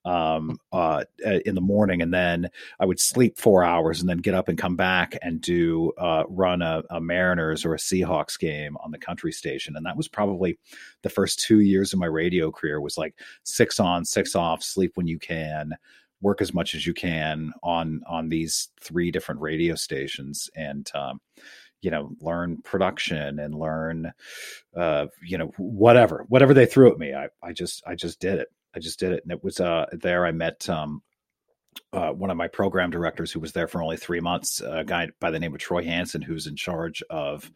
um, 0.07 0.57
uh, 0.71 1.03
in 1.45 1.53
the 1.53 1.62
morning, 1.62 2.01
and 2.01 2.13
then 2.13 2.50
I 2.79 2.86
would 2.86 3.00
sleep 3.00 3.38
four 3.38 3.63
hours, 3.63 4.00
and 4.00 4.07
then 4.07 4.19
get 4.19 4.33
up 4.33 4.47
and 4.47 4.57
come 4.57 4.77
back 4.77 5.17
and 5.21 5.41
do 5.41 5.91
uh, 5.97 6.24
run 6.29 6.62
a, 6.62 6.81
a, 6.89 7.01
Mariners 7.01 7.65
or 7.65 7.74
a 7.74 7.77
Seahawks 7.77 8.39
game 8.39 8.77
on 8.77 8.91
the 8.91 8.97
country 8.97 9.33
station, 9.33 9.75
and 9.75 9.86
that 9.86 9.97
was 9.97 10.07
probably 10.07 10.57
the 11.01 11.09
first 11.09 11.39
two 11.39 11.59
years 11.59 11.91
of 11.91 12.00
my 12.00 12.05
radio 12.05 12.51
career. 12.51 12.79
Was 12.79 12.97
like 12.97 13.15
six 13.43 13.79
on, 13.79 14.05
six 14.05 14.33
off, 14.33 14.63
sleep 14.63 14.93
when 14.95 15.07
you 15.07 15.19
can, 15.19 15.74
work 16.21 16.41
as 16.41 16.53
much 16.53 16.75
as 16.75 16.86
you 16.86 16.93
can 16.93 17.53
on 17.63 18.01
on 18.07 18.29
these 18.29 18.69
three 18.79 19.12
different 19.12 19.41
radio 19.41 19.75
stations 19.75 20.50
and 20.55 20.89
um, 20.95 21.19
you 21.81 21.91
know 21.91 22.12
learn 22.19 22.57
production 22.63 23.39
and 23.39 23.55
learn 23.55 24.12
uh, 24.75 25.07
you 25.24 25.38
know 25.38 25.51
whatever 25.57 26.25
whatever 26.29 26.53
they 26.53 26.65
threw 26.65 26.91
at 26.91 26.97
me 26.97 27.13
I, 27.13 27.27
I 27.43 27.53
just 27.53 27.83
i 27.86 27.95
just 27.95 28.19
did 28.19 28.39
it 28.39 28.47
i 28.75 28.79
just 28.79 29.00
did 29.00 29.12
it 29.12 29.24
and 29.24 29.31
it 29.31 29.43
was 29.43 29.59
uh 29.59 29.86
there 29.91 30.25
i 30.25 30.31
met 30.31 30.67
um 30.69 31.01
uh, 31.93 32.12
one 32.12 32.31
of 32.31 32.38
my 32.38 32.47
program 32.47 32.89
directors 32.89 33.31
who 33.31 33.39
was 33.39 33.51
there 33.51 33.67
for 33.67 33.83
only 33.83 33.97
three 33.97 34.19
months, 34.19 34.62
a 34.65 34.83
guy 34.83 35.07
by 35.19 35.29
the 35.29 35.39
name 35.39 35.53
of 35.53 35.59
Troy 35.59 35.83
Hansen, 35.83 36.24
who's 36.24 36.47
in 36.47 36.55
charge 36.55 37.03
of 37.09 37.51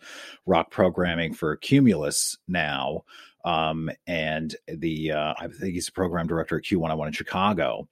rock 0.46 0.70
programming 0.70 1.34
for 1.34 1.58
Cumulus 1.58 2.38
now. 2.48 3.01
Um, 3.44 3.89
and 4.06 4.56
the 4.68 5.12
uh, 5.12 5.34
I 5.39 5.48
think 5.48 5.74
he's 5.74 5.88
a 5.88 5.91
program 5.91 6.27
director 6.27 6.58
at 6.58 6.63
Q101 6.63 7.08
in 7.08 7.13
Chicago. 7.13 7.88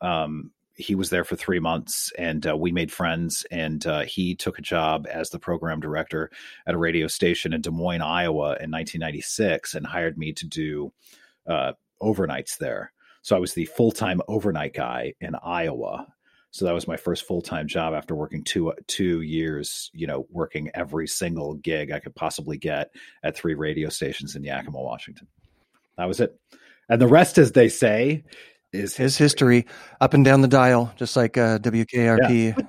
Um, 0.00 0.50
he 0.76 0.94
was 0.94 1.10
there 1.10 1.24
for 1.24 1.36
three 1.36 1.60
months 1.60 2.12
and 2.18 2.46
uh, 2.46 2.56
we 2.56 2.72
made 2.72 2.90
friends 2.90 3.46
and 3.50 3.86
uh, 3.86 4.02
he 4.02 4.34
took 4.34 4.58
a 4.58 4.62
job 4.62 5.06
as 5.10 5.30
the 5.30 5.38
program 5.38 5.80
director 5.80 6.30
at 6.66 6.74
a 6.74 6.78
radio 6.78 7.06
station 7.06 7.52
in 7.52 7.60
des 7.60 7.70
moines 7.70 8.02
iowa 8.02 8.56
in 8.60 8.70
1996 8.70 9.74
and 9.74 9.86
hired 9.86 10.18
me 10.18 10.32
to 10.32 10.46
do 10.46 10.92
uh, 11.46 11.72
overnights 12.02 12.58
there. 12.58 12.92
So 13.22 13.36
i 13.36 13.38
was 13.38 13.54
the 13.54 13.64
full-time 13.66 14.20
overnight 14.28 14.74
guy 14.74 15.14
in 15.20 15.34
iowa. 15.42 16.06
So 16.50 16.64
that 16.64 16.74
was 16.74 16.88
my 16.88 16.96
first 16.96 17.26
full-time 17.26 17.68
job 17.68 17.94
after 17.94 18.14
working 18.14 18.42
two 18.42 18.72
two 18.86 19.22
years 19.22 19.90
you 19.94 20.06
know 20.06 20.26
working 20.30 20.70
every 20.74 21.06
single 21.06 21.54
gig 21.54 21.90
i 21.90 21.98
could 21.98 22.14
possibly 22.14 22.58
get 22.58 22.90
at 23.22 23.36
three 23.36 23.54
radio 23.54 23.88
stations 23.88 24.34
in 24.36 24.42
yakima 24.42 24.80
washington. 24.80 25.28
That 25.96 26.08
was 26.08 26.20
it. 26.20 26.38
And 26.88 27.00
the 27.00 27.06
rest 27.06 27.38
as 27.38 27.52
they 27.52 27.68
say 27.68 28.24
is 28.74 28.96
history. 28.96 29.04
is 29.04 29.16
history 29.16 29.66
up 30.00 30.14
and 30.14 30.24
down 30.24 30.40
the 30.40 30.48
dial, 30.48 30.92
just 30.96 31.16
like 31.16 31.36
uh, 31.38 31.58
WKRP. 31.58 32.56
Yeah. 32.56 32.64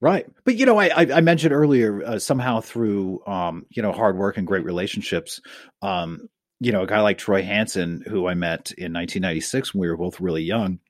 Right, 0.00 0.26
but 0.44 0.56
you 0.56 0.66
know, 0.66 0.78
I 0.78 0.90
I, 0.94 1.20
mentioned 1.22 1.54
earlier 1.54 2.04
uh, 2.04 2.18
somehow 2.18 2.60
through 2.60 3.26
um, 3.26 3.64
you 3.70 3.82
know 3.82 3.92
hard 3.92 4.18
work 4.18 4.36
and 4.36 4.46
great 4.46 4.64
relationships, 4.64 5.40
um, 5.80 6.28
you 6.60 6.70
know, 6.70 6.82
a 6.82 6.86
guy 6.86 7.00
like 7.00 7.16
Troy 7.16 7.42
Hansen, 7.42 8.02
who 8.06 8.26
I 8.28 8.34
met 8.34 8.72
in 8.76 8.92
1996 8.92 9.72
when 9.72 9.80
we 9.80 9.88
were 9.88 9.96
both 9.96 10.20
really 10.20 10.42
young, 10.42 10.80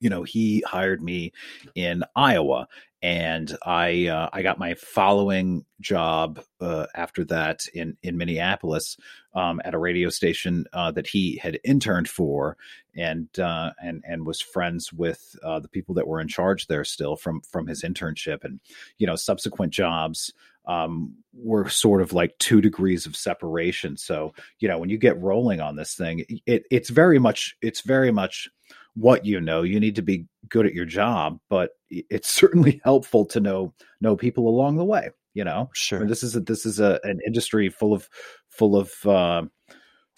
you 0.00 0.10
know, 0.10 0.22
he 0.22 0.62
hired 0.66 1.02
me 1.02 1.32
in 1.74 2.04
Iowa, 2.16 2.66
and 3.02 3.56
I 3.66 4.06
uh, 4.06 4.28
I 4.32 4.42
got 4.42 4.60
my 4.60 4.74
following 4.74 5.64
job 5.80 6.40
uh, 6.60 6.86
after 6.94 7.24
that 7.24 7.66
in 7.74 7.96
in 8.02 8.16
Minneapolis 8.16 8.96
um, 9.34 9.60
at 9.64 9.74
a 9.74 9.78
radio 9.78 10.08
station 10.08 10.66
uh, 10.72 10.92
that 10.92 11.08
he 11.08 11.36
had 11.36 11.58
interned 11.64 12.08
for, 12.08 12.56
and 12.96 13.28
uh, 13.40 13.72
and 13.82 14.04
and 14.06 14.24
was 14.24 14.40
friends 14.40 14.92
with 14.92 15.34
uh, 15.42 15.58
the 15.58 15.68
people 15.68 15.96
that 15.96 16.06
were 16.06 16.20
in 16.20 16.28
charge 16.28 16.68
there 16.68 16.84
still 16.84 17.16
from 17.16 17.40
from 17.40 17.66
his 17.66 17.82
internship, 17.82 18.44
and 18.44 18.60
you 18.98 19.06
know 19.06 19.16
subsequent 19.16 19.72
jobs 19.72 20.32
um, 20.66 21.16
were 21.34 21.68
sort 21.68 22.02
of 22.02 22.12
like 22.12 22.38
two 22.38 22.60
degrees 22.60 23.04
of 23.06 23.16
separation. 23.16 23.96
So 23.96 24.32
you 24.60 24.68
know 24.68 24.78
when 24.78 24.90
you 24.90 24.98
get 24.98 25.20
rolling 25.20 25.60
on 25.60 25.74
this 25.74 25.94
thing, 25.94 26.24
it, 26.46 26.64
it's 26.70 26.90
very 26.90 27.18
much 27.18 27.56
it's 27.60 27.80
very 27.80 28.12
much 28.12 28.48
what 28.94 29.24
you 29.24 29.40
know. 29.40 29.62
You 29.62 29.80
need 29.80 29.96
to 29.96 30.02
be 30.02 30.26
good 30.48 30.66
at 30.66 30.74
your 30.74 30.84
job, 30.84 31.38
but 31.48 31.70
it's 31.90 32.30
certainly 32.34 32.80
helpful 32.84 33.24
to 33.26 33.40
know 33.40 33.74
know 34.00 34.16
people 34.16 34.48
along 34.48 34.76
the 34.76 34.84
way. 34.84 35.10
You 35.34 35.44
know, 35.44 35.70
sure. 35.72 35.98
I 35.98 36.00
mean, 36.00 36.08
this 36.08 36.22
is 36.22 36.36
a, 36.36 36.40
this 36.40 36.66
is 36.66 36.78
a, 36.78 37.00
an 37.04 37.18
industry 37.26 37.70
full 37.70 37.94
of 37.94 38.08
full 38.50 38.76
of 38.76 38.92
uh, 39.06 39.42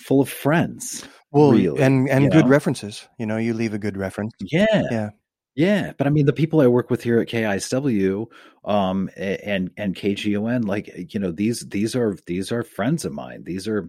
full 0.01 0.21
of 0.21 0.29
friends. 0.29 1.07
Well, 1.31 1.53
really, 1.53 1.81
and 1.81 2.09
and 2.09 2.33
good 2.33 2.45
know? 2.45 2.51
references. 2.51 3.07
You 3.19 3.27
know, 3.27 3.37
you 3.37 3.55
leave 3.55 3.75
a 3.75 3.79
good 3.79 3.97
reference. 3.97 4.33
Yeah, 4.41 4.83
yeah. 4.91 5.11
Yeah, 5.57 5.93
but 5.97 6.09
I 6.09 6.11
mean, 6.11 6.27
the 6.27 6.33
people 6.33 6.61
I 6.61 6.67
work 6.67 6.91
with 6.91 7.03
here 7.03 7.21
at 7.21 7.29
KISW 7.29 8.27
um, 8.65 9.09
and 9.17 9.71
and 9.77 9.95
KGON, 9.95 10.67
like 10.67 11.15
you 11.15 11.21
know, 11.21 11.31
these 11.31 11.61
these 11.69 11.95
are 11.95 12.17
these 12.27 12.51
are 12.51 12.65
friends 12.65 13.05
of 13.05 13.13
mine. 13.13 13.45
These 13.45 13.69
are 13.69 13.89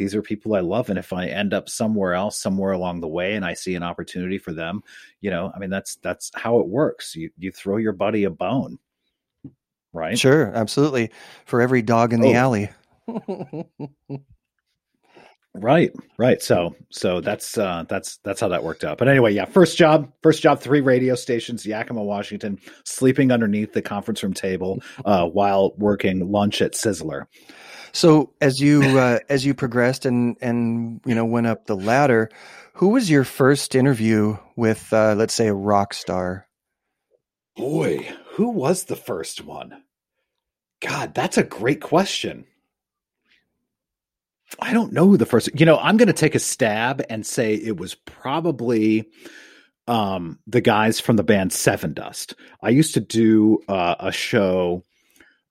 these 0.00 0.14
are 0.14 0.22
people 0.22 0.54
I 0.54 0.60
love, 0.60 0.88
and 0.88 0.98
if 0.98 1.12
I 1.12 1.26
end 1.26 1.52
up 1.52 1.68
somewhere 1.68 2.14
else, 2.14 2.40
somewhere 2.40 2.72
along 2.72 3.02
the 3.02 3.06
way, 3.06 3.34
and 3.34 3.44
I 3.44 3.52
see 3.52 3.74
an 3.74 3.82
opportunity 3.82 4.38
for 4.38 4.50
them, 4.50 4.82
you 5.20 5.30
know, 5.30 5.52
I 5.54 5.58
mean, 5.58 5.68
that's 5.68 5.96
that's 5.96 6.30
how 6.34 6.58
it 6.58 6.68
works. 6.68 7.14
You 7.14 7.28
you 7.36 7.52
throw 7.52 7.76
your 7.76 7.92
buddy 7.92 8.24
a 8.24 8.30
bone, 8.30 8.78
right? 9.92 10.18
Sure, 10.18 10.52
absolutely. 10.54 11.10
For 11.44 11.60
every 11.60 11.82
dog 11.82 12.14
in 12.14 12.22
the 12.22 12.34
oh. 12.34 12.34
alley. 12.34 12.70
Right, 15.52 15.90
right. 16.16 16.40
So, 16.40 16.76
so 16.90 17.20
that's 17.20 17.58
uh, 17.58 17.84
that's 17.88 18.18
that's 18.18 18.40
how 18.40 18.46
that 18.48 18.62
worked 18.62 18.84
out. 18.84 18.98
But 18.98 19.08
anyway, 19.08 19.34
yeah. 19.34 19.46
First 19.46 19.76
job, 19.76 20.10
first 20.22 20.42
job, 20.42 20.60
three 20.60 20.80
radio 20.80 21.16
stations, 21.16 21.66
Yakima, 21.66 22.04
Washington. 22.04 22.58
Sleeping 22.84 23.32
underneath 23.32 23.72
the 23.72 23.82
conference 23.82 24.22
room 24.22 24.32
table 24.32 24.80
uh, 25.04 25.26
while 25.26 25.74
working 25.76 26.30
lunch 26.30 26.62
at 26.62 26.74
Sizzler. 26.74 27.24
So, 27.92 28.32
as 28.40 28.60
you 28.60 28.82
uh, 28.98 29.18
as 29.28 29.44
you 29.44 29.54
progressed 29.54 30.06
and 30.06 30.36
and 30.40 31.00
you 31.04 31.14
know 31.14 31.24
went 31.24 31.46
up 31.46 31.66
the 31.66 31.76
ladder, 31.76 32.30
who 32.74 32.88
was 32.88 33.10
your 33.10 33.24
first 33.24 33.74
interview 33.74 34.36
with? 34.56 34.92
Uh, 34.92 35.14
let's 35.16 35.34
say 35.34 35.48
a 35.48 35.54
rock 35.54 35.94
star. 35.94 36.46
Boy, 37.56 38.08
who 38.34 38.50
was 38.50 38.84
the 38.84 38.96
first 38.96 39.44
one? 39.44 39.82
God, 40.80 41.14
that's 41.14 41.36
a 41.36 41.42
great 41.42 41.80
question. 41.80 42.46
I 44.58 44.72
don't 44.72 44.92
know 44.92 45.06
who 45.06 45.16
the 45.16 45.26
first. 45.26 45.50
You 45.58 45.66
know, 45.66 45.78
I'm 45.78 45.96
going 45.96 46.08
to 46.08 46.12
take 46.12 46.34
a 46.34 46.40
stab 46.40 47.02
and 47.08 47.24
say 47.24 47.54
it 47.54 47.76
was 47.76 47.94
probably 47.94 49.08
um, 49.86 50.38
the 50.46 50.60
guys 50.60 51.00
from 51.00 51.16
the 51.16 51.22
band 51.22 51.50
Sevendust. 51.50 52.34
I 52.62 52.70
used 52.70 52.94
to 52.94 53.00
do 53.00 53.60
uh, 53.68 53.96
a 54.00 54.12
show. 54.12 54.84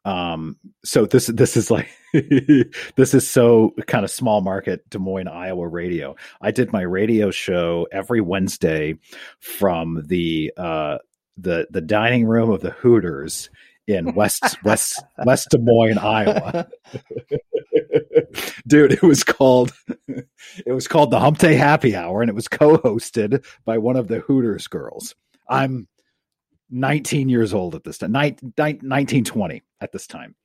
Um, 0.05 0.57
so 0.83 1.05
this 1.05 1.27
this 1.27 1.57
is 1.57 1.69
like 1.69 1.89
this 2.13 3.13
is 3.13 3.29
so 3.29 3.73
kind 3.87 4.05
of 4.05 4.11
small 4.11 4.41
market 4.41 4.89
Des 4.89 4.99
Moines, 4.99 5.27
Iowa 5.27 5.67
radio. 5.67 6.15
I 6.41 6.51
did 6.51 6.71
my 6.71 6.81
radio 6.81 7.31
show 7.31 7.87
every 7.91 8.21
Wednesday 8.21 8.95
from 9.39 10.03
the 10.07 10.53
uh, 10.57 10.99
the 11.37 11.67
the 11.69 11.81
dining 11.81 12.25
room 12.25 12.49
of 12.49 12.61
the 12.61 12.71
Hooters 12.71 13.49
in 13.87 14.13
West 14.15 14.57
West 14.63 15.03
West 15.25 15.49
Des 15.49 15.57
Moines, 15.59 15.97
Iowa. 15.97 16.67
Dude, 18.67 18.93
it 18.93 19.01
was 19.01 19.23
called 19.23 19.73
it 20.07 20.71
was 20.71 20.87
called 20.87 21.11
the 21.11 21.19
Hump 21.19 21.39
Day 21.39 21.55
Happy 21.55 21.95
Hour, 21.95 22.21
and 22.21 22.29
it 22.29 22.35
was 22.35 22.47
co-hosted 22.47 23.45
by 23.65 23.77
one 23.77 23.97
of 23.97 24.07
the 24.07 24.19
Hooters 24.19 24.67
girls. 24.67 25.15
I'm 25.49 25.87
19 26.69 27.29
years 27.29 27.53
old 27.53 27.73
at 27.73 27.83
this 27.83 27.97
time, 27.97 28.11
19, 28.11 29.23
20 29.23 29.63
at 29.81 29.91
this 29.91 30.07
time. 30.07 30.35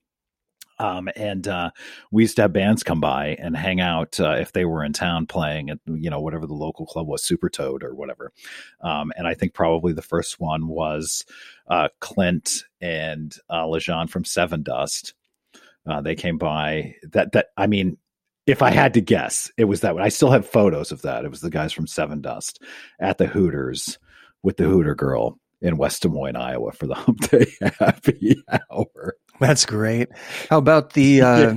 Um, 0.79 1.09
and 1.15 1.47
uh, 1.47 1.71
we 2.11 2.25
used 2.25 2.37
to 2.37 2.43
have 2.43 2.53
bands 2.53 2.83
come 2.83 3.01
by 3.01 3.37
and 3.39 3.57
hang 3.57 3.81
out 3.81 4.19
uh, 4.19 4.33
if 4.33 4.53
they 4.53 4.65
were 4.65 4.85
in 4.85 4.93
town 4.93 5.27
playing 5.27 5.71
at 5.71 5.79
you 5.87 6.11
know 6.11 6.21
whatever 6.21 6.47
the 6.47 6.55
local 6.55 6.87
club 6.87 7.07
was, 7.07 7.23
Super 7.23 7.49
Toad 7.49 7.85
or 7.85 7.95
whatever. 7.95 8.33
Um, 8.81 9.13
and 9.17 9.27
I 9.27 9.35
think 9.35 9.55
probably 9.55 9.93
the 9.93 10.03
first 10.03 10.41
one 10.41 10.67
was 10.67 11.25
uh, 11.69 11.89
Clint 12.01 12.65
and 12.81 13.35
uh, 13.49 13.65
Lajon 13.65 14.11
from 14.11 14.25
Sevendust. 14.25 15.13
Uh, 15.87 16.01
they 16.01 16.15
came 16.15 16.39
by. 16.39 16.97
That 17.13 17.33
that 17.33 17.47
I 17.57 17.67
mean, 17.67 17.97
if 18.47 18.63
I 18.63 18.71
had 18.71 18.95
to 18.95 19.01
guess, 19.01 19.53
it 19.57 19.65
was 19.65 19.81
that 19.83 19.95
one. 19.95 20.03
I 20.03 20.09
still 20.09 20.31
have 20.31 20.49
photos 20.49 20.91
of 20.91 21.03
that. 21.03 21.25
It 21.25 21.31
was 21.31 21.41
the 21.41 21.51
guys 21.51 21.73
from 21.73 21.87
Sevendust 21.87 22.61
at 22.99 23.19
the 23.19 23.27
Hooters 23.27 23.99
with 24.43 24.57
the 24.57 24.65
Hooter 24.65 24.95
girl 24.95 25.39
in 25.61 25.79
West 25.79 26.03
Des 26.03 26.09
Moines, 26.09 26.37
Iowa 26.37 26.73
for 26.73 26.87
the 26.87 26.95
Hump 26.95 27.21
Day 27.31 27.47
Happy 27.79 28.37
Hour. 28.71 29.15
That's 29.41 29.67
great. 29.67 30.09
How 30.49 30.59
about 30.59 30.93
the 30.93 31.23
uh, 31.23 31.55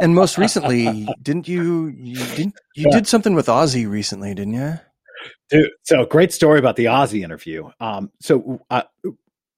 and 0.00 0.14
most 0.14 0.38
recently, 0.38 1.08
didn't 1.22 1.48
you 1.48 1.88
you 1.88 2.16
didn't 2.36 2.54
you 2.74 2.86
yeah. 2.86 2.96
did 2.96 3.06
something 3.06 3.34
with 3.34 3.46
Ozzy 3.46 3.88
recently, 3.88 4.34
didn't 4.34 4.54
you? 4.54 4.78
Dude, 5.50 5.70
so 5.82 6.04
great 6.04 6.32
story 6.32 6.58
about 6.58 6.76
the 6.76 6.86
Ozzy 6.86 7.22
interview. 7.22 7.68
Um, 7.80 8.10
so 8.20 8.60
uh, 8.70 8.82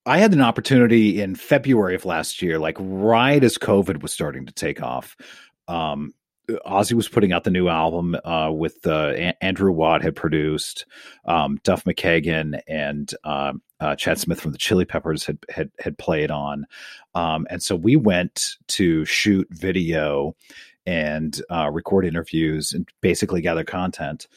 I 0.04 0.18
had 0.18 0.32
an 0.32 0.40
opportunity 0.40 1.20
in 1.20 1.34
February 1.34 1.94
of 1.94 2.04
last 2.04 2.42
year, 2.42 2.58
like 2.58 2.76
right 2.78 3.42
as 3.42 3.58
COVID 3.58 4.02
was 4.02 4.12
starting 4.12 4.46
to 4.46 4.52
take 4.52 4.82
off. 4.82 5.16
Um, 5.68 6.14
Ozzy 6.48 6.92
was 6.92 7.08
putting 7.08 7.32
out 7.32 7.44
the 7.44 7.50
new 7.50 7.68
album 7.68 8.16
uh, 8.24 8.50
with 8.52 8.86
uh, 8.86 9.32
Andrew 9.40 9.72
Watt 9.72 10.02
had 10.02 10.14
produced, 10.14 10.86
um, 11.24 11.58
Duff 11.64 11.84
McKagan 11.84 12.60
and 12.68 13.12
uh, 13.24 13.52
uh, 13.80 13.96
Chad 13.96 14.18
Smith 14.18 14.40
from 14.40 14.52
the 14.52 14.58
Chili 14.58 14.84
Peppers 14.84 15.24
had 15.26 15.38
had 15.48 15.70
had 15.80 15.98
played 15.98 16.30
on, 16.30 16.66
um, 17.14 17.46
and 17.50 17.62
so 17.62 17.74
we 17.74 17.96
went 17.96 18.56
to 18.68 19.04
shoot 19.04 19.48
video 19.50 20.36
and 20.86 21.42
uh, 21.50 21.68
record 21.70 22.06
interviews 22.06 22.72
and 22.72 22.88
basically 23.00 23.40
gather 23.40 23.64
content 23.64 24.28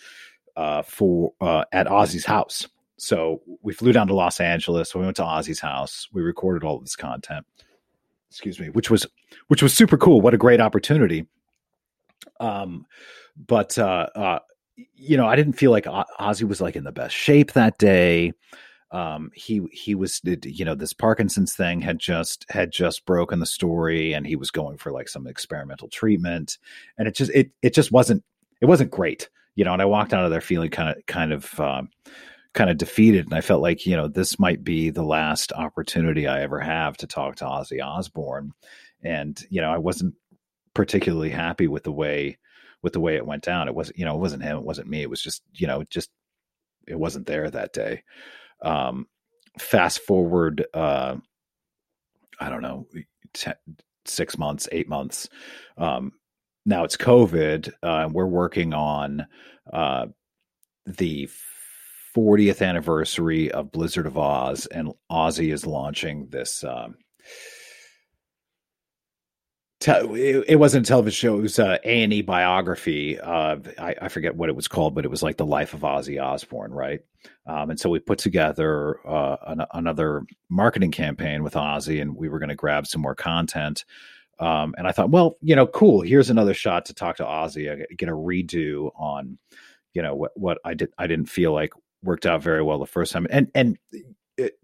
uh, 0.57 0.81
for 0.81 1.33
at 1.71 1.87
Ozzy's 1.87 2.25
house. 2.25 2.67
So 2.97 3.41
we 3.61 3.71
flew 3.71 3.93
down 3.93 4.07
to 4.07 4.15
Los 4.15 4.39
Angeles. 4.39 4.93
We 4.93 5.05
went 5.05 5.15
to 5.17 5.23
Ozzy's 5.23 5.59
house. 5.59 6.09
We 6.11 6.21
recorded 6.21 6.65
all 6.65 6.77
of 6.77 6.83
this 6.83 6.95
content. 6.95 7.45
Excuse 8.31 8.59
me, 8.59 8.69
which 8.69 8.89
was 8.89 9.05
which 9.47 9.61
was 9.61 9.73
super 9.73 9.97
cool. 9.97 10.21
What 10.21 10.33
a 10.33 10.37
great 10.37 10.59
opportunity 10.59 11.27
um, 12.39 12.86
but 13.36 13.77
uh, 13.77 14.08
uh, 14.15 14.39
you 14.96 15.17
know, 15.17 15.27
I 15.27 15.36
didn't 15.36 15.53
feel 15.53 15.72
like 15.72 15.86
Ozzy 15.86 16.48
was 16.48 16.62
like 16.62 16.75
in 16.75 16.84
the 16.84 16.91
best 16.91 17.15
shape 17.15 17.53
that 17.53 17.77
day. 17.77 18.34
Um, 18.91 19.29
he 19.36 19.62
he 19.72 19.93
was 19.93 20.19
you 20.24 20.65
know 20.65 20.74
this 20.74 20.93
Parkinson's 20.93 21.53
thing 21.53 21.81
had 21.81 22.00
just 22.00 22.46
had 22.50 22.72
just 22.72 23.05
broken 23.05 23.39
the 23.39 23.46
story, 23.46 24.13
and 24.13 24.25
he 24.25 24.36
was 24.36 24.51
going 24.51 24.77
for 24.77 24.91
like 24.91 25.08
some 25.08 25.27
experimental 25.27 25.89
treatment, 25.89 26.58
and 26.98 27.08
it 27.08 27.15
just 27.15 27.31
it 27.31 27.51
it 27.62 27.74
just 27.74 27.91
wasn't 27.91 28.24
it 28.62 28.65
wasn't 28.65 28.91
great, 28.91 29.29
you 29.55 29.63
know. 29.63 29.74
And 29.74 29.81
I 29.81 29.86
walked 29.86 30.13
out 30.13 30.25
of 30.25 30.31
there 30.31 30.41
feeling 30.41 30.72
kind 30.72 30.89
of 30.89 31.05
kind 31.05 31.31
of 31.31 31.60
um, 31.60 31.89
kind 32.53 32.72
of 32.72 32.77
defeated, 32.77 33.25
and 33.25 33.36
I 33.36 33.41
felt 33.41 33.62
like 33.62 33.86
you 33.86 33.96
know 33.96 34.08
this 34.08 34.39
might 34.39 34.63
be 34.63 34.89
the 34.89 35.03
last 35.03 35.53
opportunity 35.53 36.25
I 36.25 36.41
ever 36.41 36.60
have 36.60 36.98
to 36.98 37.08
talk 37.08 37.36
to 37.38 37.46
Ozzy 37.46 37.86
Osbourne, 37.86 38.53
and 39.03 39.39
you 39.51 39.62
know 39.62 39.72
I 39.72 39.77
wasn't 39.77 40.15
particularly 40.79 41.29
happy 41.29 41.67
with 41.67 41.83
the 41.83 41.91
way 41.91 42.38
with 42.81 42.93
the 42.93 43.01
way 43.01 43.17
it 43.17 43.25
went 43.25 43.43
down. 43.43 43.67
It 43.67 43.75
wasn't, 43.75 44.00
you 44.00 44.05
know, 44.05 44.15
it 44.15 44.21
wasn't 44.21 44.43
him, 44.43 44.59
it 44.59 44.63
wasn't 44.63 44.88
me. 44.88 45.01
It 45.01 45.09
was 45.09 45.21
just, 45.21 45.41
you 45.53 45.67
know, 45.67 45.83
just 45.89 46.09
it 46.88 46.98
wasn't 46.98 47.27
there 47.27 47.50
that 47.50 47.74
day. 47.74 48.03
Um, 48.62 49.05
fast 49.59 50.00
forward, 50.00 50.65
uh, 50.74 51.17
I 52.39 52.50
don't 52.50 52.62
know, 52.62 52.88
ten, 53.33 53.55
six 54.05 54.38
months, 54.38 54.69
eight 54.71 54.88
months. 54.88 55.27
Um, 55.77 56.13
now 56.65 56.86
it's 56.86 56.95
COVID. 56.95 57.74
Uh, 57.83 58.07
we're 58.09 58.25
working 58.25 58.74
on 58.74 59.27
uh, 59.74 60.05
the 60.86 61.29
40th 62.15 62.65
anniversary 62.65 63.51
of 63.51 63.74
Blizzard 63.74 64.05
of 64.05 64.13
Ozz, 64.13 64.65
and 64.71 64.93
Ozzy 65.12 65.51
is 65.51 65.65
launching 65.65 66.29
this. 66.29 66.63
Um, 66.63 66.95
Te- 69.79 70.43
it 70.48 70.59
wasn't 70.59 70.86
a 70.86 70.89
television 70.89 71.29
show. 71.29 71.39
It 71.39 71.41
was 71.41 71.57
a 71.57 71.79
A 71.86 72.03
and 72.03 72.12
E 72.12 72.21
biography. 72.21 73.17
Uh, 73.17 73.57
I, 73.77 73.95
I, 74.01 74.07
forget 74.09 74.36
what 74.36 74.50
it 74.50 74.55
was 74.55 74.67
called, 74.67 74.93
but 74.93 75.05
it 75.05 75.07
was 75.09 75.24
like 75.24 75.38
the 75.38 75.45
life 75.45 75.74
of 75.74 75.81
Ozzy 75.81 76.21
Osbourne, 76.21 76.74
right? 76.74 77.00
Um, 77.45 77.69
and 77.69 77.79
so 77.79 77.89
we 77.89 78.00
put 78.00 78.19
together 78.19 79.00
uh, 79.07 79.38
an, 79.48 79.65
another 79.74 80.24
marketing 80.50 80.91
campaign 80.91 81.43
with 81.43 81.53
Ozzy, 81.53 82.01
and 82.01 82.13
we 82.13 82.27
were 82.27 82.39
going 82.39 82.50
to 82.50 82.55
grab 82.55 82.88
some 82.88 83.01
more 83.01 83.15
content. 83.15 83.86
Um, 84.39 84.75
and 84.77 84.86
I 84.86 84.91
thought, 84.91 85.12
well, 85.12 85.38
you 85.41 85.55
know, 85.55 85.67
cool. 85.67 86.01
Here's 86.01 86.29
another 86.29 86.53
shot 86.53 86.86
to 86.86 86.93
talk 86.93 87.17
to 87.17 87.25
Ozzy. 87.25 87.71
I 87.71 87.86
get 87.95 88.09
a 88.09 88.13
redo 88.13 88.91
on, 88.98 89.38
you 89.93 90.01
know, 90.01 90.13
what 90.13 90.31
what 90.36 90.57
I 90.65 90.74
did. 90.74 90.89
I 90.98 91.07
didn't 91.07 91.27
feel 91.27 91.53
like 91.53 91.71
worked 92.03 92.25
out 92.25 92.41
very 92.41 92.63
well 92.63 92.79
the 92.79 92.86
first 92.86 93.12
time. 93.12 93.27
And 93.29 93.50
and 93.55 93.77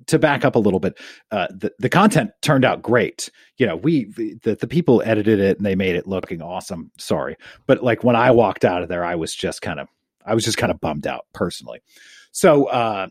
to 0.08 0.20
back 0.20 0.46
up 0.46 0.55
a 0.55 0.60
little 0.60 0.79
bit, 0.79 0.98
uh, 1.32 1.48
the 1.50 1.72
the 1.79 1.89
content 1.89 2.32
turned 2.41 2.65
out 2.65 2.82
great. 2.82 3.29
You 3.58 3.67
know, 3.67 3.75
we 3.75 4.05
the 4.44 4.58
the 4.60 4.67
people 4.67 5.01
edited 5.05 5.39
it 5.39 5.58
and 5.58 5.65
they 5.65 5.75
made 5.75 5.96
it 5.96 6.08
looking 6.08 6.41
awesome. 6.41 6.91
Sorry, 6.98 7.36
but 7.67 7.84
like 7.84 8.03
when 8.03 8.15
I 8.15 8.32
walked 8.32 8.65
out 8.65 8.84
of 8.84 8.89
there, 8.89 9.03
I 9.03 9.15
was 9.15 9.34
just 9.34 9.62
kind 9.62 9.79
of 9.79 9.88
I 10.25 10.34
was 10.34 10.44
just 10.44 10.58
kind 10.58 10.72
of 10.72 10.82
bummed 10.82 11.08
out 11.08 11.25
personally. 11.34 11.82
So 12.32 12.65
uh, 12.65 13.08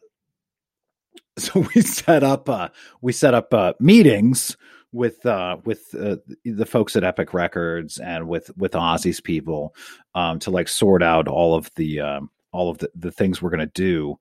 so 1.38 1.66
we 1.74 1.82
set 1.82 2.22
up 2.22 2.48
uh, 2.48 2.68
we 3.00 3.12
set 3.12 3.34
up 3.34 3.52
uh, 3.52 3.74
meetings 3.80 4.56
with 4.92 5.26
uh, 5.26 5.56
with 5.64 5.94
uh, 5.98 6.16
the 6.44 6.66
folks 6.66 6.96
at 6.96 7.04
Epic 7.04 7.34
Records 7.34 7.98
and 7.98 8.28
with 8.28 8.50
with 8.56 8.72
Ozzy's 8.72 9.20
people 9.20 9.74
um, 10.14 10.38
to 10.40 10.50
like 10.50 10.68
sort 10.68 11.02
out 11.02 11.28
all 11.28 11.54
of 11.54 11.70
the 11.74 12.00
um, 12.00 12.30
all 12.52 12.70
of 12.70 12.78
the, 12.78 12.90
the 12.94 13.10
things 13.10 13.42
we're 13.42 13.50
going 13.50 13.58
to 13.58 13.66
do 13.66 14.16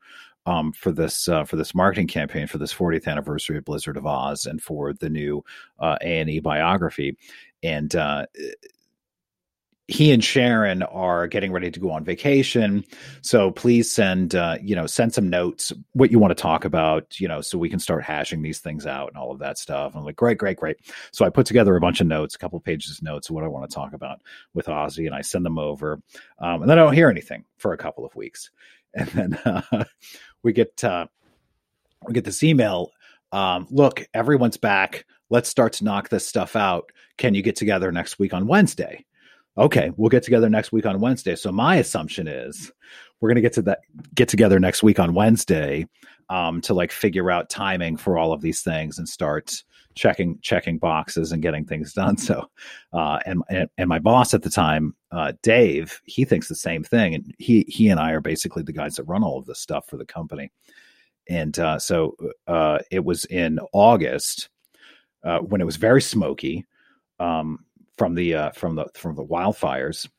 um, 0.45 0.71
for 0.73 0.91
this 0.91 1.27
uh, 1.27 1.43
for 1.45 1.55
this 1.55 1.73
marketing 1.73 2.07
campaign 2.07 2.47
for 2.47 2.57
this 2.57 2.73
40th 2.73 3.07
anniversary 3.07 3.57
of 3.57 3.65
Blizzard 3.65 3.97
of 3.97 4.03
Ozz 4.03 4.45
and 4.45 4.61
for 4.61 4.93
the 4.93 5.09
new 5.09 5.43
uh, 5.79 5.97
A 6.01 6.19
and 6.19 6.29
E 6.29 6.39
biography. 6.39 7.17
And 7.61 7.95
uh, 7.95 8.25
he 9.87 10.11
and 10.11 10.23
Sharon 10.23 10.81
are 10.83 11.27
getting 11.27 11.51
ready 11.51 11.69
to 11.69 11.79
go 11.79 11.91
on 11.91 12.05
vacation. 12.05 12.85
So 13.21 13.51
please 13.51 13.91
send, 13.91 14.33
uh, 14.33 14.57
you 14.61 14.75
know, 14.75 14.87
send 14.87 15.13
some 15.13 15.29
notes, 15.29 15.73
what 15.91 16.09
you 16.09 16.19
want 16.19 16.35
to 16.35 16.41
talk 16.41 16.63
about, 16.63 17.19
you 17.19 17.27
know, 17.27 17.41
so 17.41 17.57
we 17.57 17.69
can 17.69 17.79
start 17.79 18.03
hashing 18.03 18.41
these 18.41 18.59
things 18.59 18.87
out 18.87 19.09
and 19.09 19.17
all 19.17 19.31
of 19.31 19.39
that 19.39 19.57
stuff. 19.57 19.93
I'm 19.93 20.05
like, 20.05 20.15
great, 20.15 20.37
great, 20.37 20.57
great. 20.57 20.77
So 21.11 21.25
I 21.25 21.29
put 21.29 21.45
together 21.45 21.75
a 21.75 21.81
bunch 21.81 21.99
of 21.99 22.07
notes, 22.07 22.33
a 22.33 22.37
couple 22.37 22.59
pages 22.61 22.97
of 22.97 23.03
notes 23.03 23.29
of 23.29 23.35
what 23.35 23.43
I 23.43 23.49
want 23.49 23.69
to 23.69 23.75
talk 23.75 23.93
about 23.93 24.21
with 24.53 24.67
Ozzy, 24.67 25.05
and 25.05 25.15
I 25.15 25.21
send 25.21 25.45
them 25.45 25.59
over. 25.59 26.01
Um, 26.39 26.61
and 26.61 26.69
then 26.69 26.79
I 26.79 26.83
don't 26.83 26.93
hear 26.93 27.09
anything 27.09 27.43
for 27.57 27.73
a 27.73 27.77
couple 27.77 28.05
of 28.05 28.15
weeks. 28.15 28.51
And 28.93 29.07
then 29.09 29.33
uh, 29.45 29.85
we 30.43 30.53
get, 30.53 30.83
uh, 30.83 31.07
we 32.07 32.13
get 32.13 32.25
this 32.25 32.43
email. 32.43 32.91
Um, 33.31 33.67
look, 33.69 34.07
everyone's 34.13 34.57
back. 34.57 35.05
Let's 35.29 35.49
start 35.49 35.73
to 35.73 35.83
knock 35.83 36.09
this 36.09 36.27
stuff 36.27 36.55
out. 36.55 36.91
Can 37.17 37.33
you 37.33 37.41
get 37.41 37.55
together 37.55 37.91
next 37.91 38.19
week 38.19 38.33
on 38.33 38.47
Wednesday? 38.47 39.05
okay, 39.57 39.91
we'll 39.97 40.09
get 40.09 40.23
together 40.23 40.49
next 40.49 40.71
week 40.71 40.85
on 40.85 40.99
Wednesday. 40.99 41.35
So 41.35 41.51
my 41.51 41.75
assumption 41.75 42.27
is 42.27 42.71
we're 43.19 43.29
going 43.29 43.35
to 43.35 43.41
get 43.41 43.53
to 43.53 43.61
that 43.63 43.79
get 44.15 44.27
together 44.27 44.59
next 44.59 44.83
week 44.83 44.99
on 44.99 45.13
Wednesday 45.13 45.87
um, 46.29 46.61
to 46.61 46.73
like 46.73 46.91
figure 46.91 47.29
out 47.29 47.49
timing 47.49 47.97
for 47.97 48.17
all 48.17 48.33
of 48.33 48.41
these 48.41 48.61
things 48.61 48.97
and 48.97 49.07
start 49.07 49.63
checking 49.95 50.39
checking 50.41 50.77
boxes 50.77 51.31
and 51.31 51.41
getting 51.41 51.65
things 51.65 51.93
done. 51.93 52.17
So, 52.17 52.49
uh, 52.93 53.19
and, 53.25 53.43
and, 53.49 53.89
my 53.89 53.99
boss 53.99 54.33
at 54.33 54.43
the 54.43 54.49
time, 54.49 54.95
uh, 55.11 55.33
Dave, 55.41 56.01
he 56.05 56.25
thinks 56.25 56.47
the 56.47 56.55
same 56.55 56.83
thing, 56.83 57.15
and 57.15 57.33
he 57.37 57.65
he 57.67 57.89
and 57.89 57.99
I 57.99 58.11
are 58.11 58.21
basically 58.21 58.63
the 58.63 58.73
guys 58.73 58.95
that 58.95 59.03
run 59.03 59.23
all 59.23 59.37
of 59.37 59.45
this 59.45 59.59
stuff 59.59 59.87
for 59.87 59.97
the 59.97 60.05
company. 60.05 60.51
And 61.29 61.57
uh, 61.59 61.79
so 61.79 62.15
uh, 62.47 62.79
it 62.91 63.03
was 63.03 63.25
in 63.25 63.59
August 63.73 64.49
uh, 65.23 65.39
when 65.39 65.61
it 65.61 65.65
was 65.65 65.77
very 65.77 66.01
smoky. 66.01 66.65
Um, 67.19 67.59
from 67.97 68.15
the 68.15 68.33
uh, 68.33 68.51
from 68.51 68.75
the 68.75 68.87
from 68.95 69.15
the 69.15 69.23
wildfires, 69.23 70.09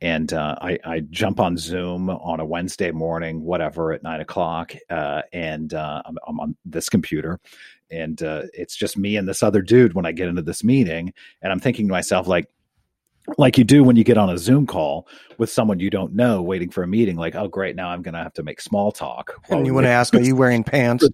and 0.00 0.32
uh, 0.32 0.56
I, 0.60 0.78
I 0.84 1.00
jump 1.00 1.40
on 1.40 1.56
Zoom 1.56 2.08
on 2.08 2.40
a 2.40 2.44
Wednesday 2.44 2.90
morning, 2.90 3.42
whatever, 3.42 3.92
at 3.92 4.02
nine 4.02 4.20
o'clock, 4.20 4.74
uh, 4.88 5.22
and 5.32 5.74
uh, 5.74 6.02
I'm, 6.06 6.16
I'm, 6.26 6.40
on 6.40 6.56
this 6.64 6.88
computer, 6.88 7.38
and 7.90 8.22
uh, 8.22 8.42
it's 8.54 8.76
just 8.76 8.96
me 8.96 9.16
and 9.16 9.28
this 9.28 9.42
other 9.42 9.60
dude 9.60 9.94
when 9.94 10.06
I 10.06 10.12
get 10.12 10.28
into 10.28 10.42
this 10.42 10.64
meeting, 10.64 11.12
and 11.42 11.52
I'm 11.52 11.60
thinking 11.60 11.86
to 11.88 11.92
myself 11.92 12.26
like. 12.26 12.46
Like 13.36 13.58
you 13.58 13.64
do 13.64 13.84
when 13.84 13.96
you 13.96 14.02
get 14.02 14.16
on 14.16 14.30
a 14.30 14.38
Zoom 14.38 14.66
call 14.66 15.06
with 15.36 15.50
someone 15.50 15.78
you 15.78 15.90
don't 15.90 16.14
know, 16.14 16.42
waiting 16.42 16.70
for 16.70 16.82
a 16.82 16.88
meeting. 16.88 17.16
Like, 17.16 17.36
oh, 17.36 17.46
great! 17.46 17.76
Now 17.76 17.90
I'm 17.90 18.00
going 18.00 18.14
to 18.14 18.22
have 18.22 18.32
to 18.32 18.42
make 18.42 18.60
small 18.62 18.90
talk. 18.90 19.34
And 19.50 19.66
you 19.66 19.74
want 19.74 19.84
to 19.84 19.88
ask, 19.90 20.14
are 20.14 20.20
you 20.20 20.34
wearing 20.34 20.64
pants? 20.64 21.06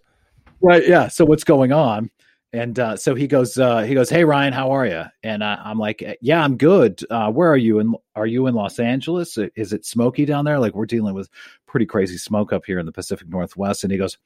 Right. 0.63 0.87
Yeah. 0.87 1.09
So 1.09 1.25
what's 1.27 1.45
going 1.45 1.73
on? 1.73 2.11
And 2.53 2.79
uh, 2.79 2.97
so 2.97 3.15
he 3.15 3.27
goes, 3.27 3.59
uh, 3.59 3.81
he 3.81 3.95
goes, 3.95 4.09
"Hey 4.09 4.25
Ryan, 4.25 4.53
how 4.53 4.71
are 4.71 4.87
you?" 4.87 5.05
And 5.23 5.43
uh, 5.43 5.59
I'm 5.63 5.79
like, 5.79 6.03
"Yeah, 6.21 6.43
I'm 6.43 6.57
good. 6.57 7.01
Uh, 7.11 7.31
where 7.31 7.51
are 7.51 7.57
you? 7.57 7.81
And 7.81 7.97
are 8.15 8.27
you 8.27 8.47
in 8.47 8.55
Los 8.55 8.79
Angeles? 8.79 9.37
Is 9.57 9.73
it 9.73 9.85
smoky 9.85 10.25
down 10.25 10.45
there? 10.45 10.59
Like 10.59 10.75
we're 10.75 10.87
dealing 10.87 11.15
with 11.15 11.29
pretty 11.67 11.87
crazy 11.87 12.17
smoke 12.17 12.53
up 12.53 12.65
here 12.65 12.79
in 12.79 12.87
the 12.87 12.93
Pacific 12.93 13.29
Northwest." 13.29 13.83
And 13.83 13.93
he 13.93 13.99
goes, 13.99 14.17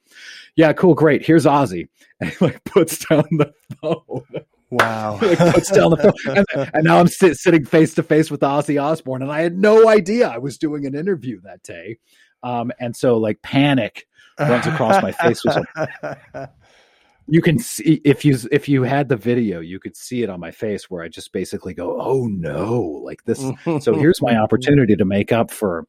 "Yeah, 0.55 0.71
cool, 0.73 0.93
great. 0.93 1.25
Here's 1.25 1.45
Ozzy." 1.45 1.87
And 2.21 2.29
he 2.29 2.45
like 2.45 2.63
puts 2.65 3.03
down 3.05 3.25
the 3.31 3.51
phone. 3.81 4.45
Wow. 4.69 5.17
like 5.21 5.39
puts 5.39 5.71
down 5.71 5.89
the 5.89 5.97
phone. 5.97 6.37
And, 6.37 6.69
and 6.75 6.83
now 6.83 6.99
I'm 6.99 7.07
sit, 7.07 7.35
sitting 7.37 7.65
face 7.65 7.95
to 7.95 8.03
face 8.03 8.29
with 8.29 8.41
Ozzy 8.41 8.81
Osbourne, 8.81 9.23
and 9.23 9.31
I 9.31 9.41
had 9.41 9.57
no 9.57 9.89
idea 9.89 10.29
I 10.29 10.37
was 10.37 10.59
doing 10.59 10.85
an 10.85 10.93
interview 10.93 11.41
that 11.41 11.63
day. 11.63 11.97
Um, 12.43 12.71
and 12.79 12.95
so 12.95 13.17
like 13.17 13.41
panic 13.41 14.07
runs 14.39 14.67
across 14.67 15.01
my 15.01 15.11
face. 15.11 15.43
Was 15.43 15.57
like, 15.75 16.49
you 17.27 17.41
can 17.41 17.59
see 17.59 18.01
if 18.03 18.25
you 18.25 18.37
if 18.51 18.67
you 18.67 18.83
had 18.83 19.09
the 19.09 19.15
video 19.15 19.59
you 19.59 19.79
could 19.79 19.95
see 19.95 20.23
it 20.23 20.29
on 20.29 20.39
my 20.39 20.51
face 20.51 20.89
where 20.89 21.03
i 21.03 21.07
just 21.07 21.31
basically 21.31 21.73
go 21.73 21.99
oh 22.01 22.27
no 22.27 22.81
like 23.03 23.23
this. 23.25 23.43
So 23.83 23.95
here's 23.95 24.21
my 24.21 24.37
opportunity 24.37 24.95
to 24.95 25.05
make 25.05 25.31
up 25.31 25.51
for 25.51 25.87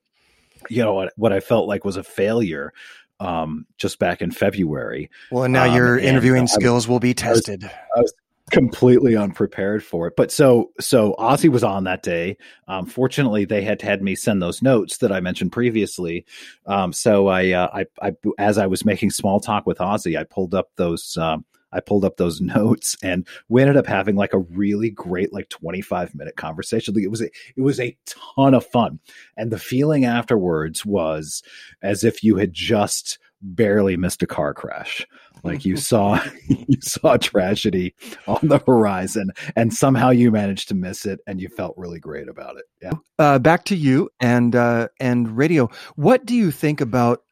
you 0.68 0.83
know 0.83 0.95
what, 0.95 1.12
what 1.16 1.33
i 1.33 1.40
felt 1.40 1.66
like 1.66 1.85
was 1.85 1.97
a 1.97 2.05
failure 2.05 2.73
um, 3.21 3.66
just 3.79 3.99
back 3.99 4.21
in 4.21 4.31
february 4.31 5.11
well 5.31 5.45
and 5.45 5.53
now 5.53 5.68
um, 5.68 5.75
your 5.75 5.99
interviewing 5.99 6.47
skills 6.47 6.88
will 6.88 7.01
be 7.01 7.14
tested 7.14 7.62
I 7.62 7.66
was, 7.66 7.75
I 7.97 8.01
was 8.01 8.14
completely 8.53 9.17
unprepared 9.17 9.83
for 9.83 10.07
it. 10.07 10.15
But 10.17 10.31
so 10.31 10.71
so 10.79 11.17
Ozzy 11.19 11.49
was 11.49 11.65
on 11.65 11.85
that 11.85 12.03
day. 12.03 12.37
Um, 12.69 12.87
fortunately, 12.87 13.45
they 13.45 13.62
had 13.62 13.83
had 13.83 14.03
me 14.03 14.15
send 14.15 14.41
those 14.41 14.62
notes 14.62 14.99
that 14.99 15.11
I 15.11 15.21
mentioned 15.21 15.53
previously. 15.53 16.25
Um, 16.67 16.93
so 16.93 17.27
I, 17.27 17.51
uh, 17.51 17.69
I, 17.73 18.09
I 18.09 18.12
as 18.38 18.59
I 18.59 18.67
was 18.67 18.85
making 18.85 19.11
small 19.11 19.41
talk 19.41 19.67
with 19.67 19.79
Ozzy, 19.79 20.19
I 20.19 20.25
pulled 20.25 20.55
up 20.55 20.69
those. 20.77 21.17
Um, 21.17 21.45
I 21.75 21.81
pulled 21.81 22.05
up 22.05 22.19
those 22.19 22.41
notes 22.43 22.99
and 23.03 23.27
we 23.49 23.62
ended 23.62 23.79
up 23.79 23.87
having 23.87 24.15
like 24.15 24.35
a 24.35 24.41
really 24.41 24.91
great 24.91 25.33
like 25.33 25.49
25 25.49 26.15
minute 26.15 26.37
conversation. 26.37 26.95
Like 26.95 27.05
It 27.05 27.11
was 27.11 27.23
a, 27.23 27.31
it 27.57 27.62
was 27.62 27.81
a 27.81 27.97
ton 28.05 28.53
of 28.53 28.67
fun. 28.67 29.01
And 29.38 29.51
the 29.51 29.59
feeling 29.59 30.05
afterwards 30.05 30.85
was 30.85 31.43
as 31.81 32.05
if 32.05 32.23
you 32.23 32.37
had 32.37 32.53
just 32.53 33.19
barely 33.41 33.97
missed 33.97 34.23
a 34.23 34.27
car 34.27 34.53
crash. 34.53 35.07
Like 35.42 35.64
you 35.64 35.76
saw 35.76 36.22
you 36.48 36.78
saw 36.81 37.16
tragedy 37.16 37.94
on 38.26 38.40
the 38.42 38.59
horizon 38.59 39.31
and 39.57 39.72
somehow 39.72 40.11
you 40.11 40.31
managed 40.31 40.68
to 40.68 40.74
miss 40.74 41.07
it 41.07 41.20
and 41.26 41.40
you 41.40 41.48
felt 41.48 41.74
really 41.76 42.00
great 42.00 42.28
about 42.28 42.57
it. 42.57 42.64
Yeah. 42.81 42.92
Uh, 43.18 43.38
back 43.38 43.64
to 43.66 43.76
you 43.76 44.11
and 44.20 44.55
uh, 44.55 44.88
and 45.00 45.37
radio. 45.37 45.68
What 45.96 46.24
do 46.24 46.35
you 46.35 46.50
think 46.50 46.81
about 46.81 47.22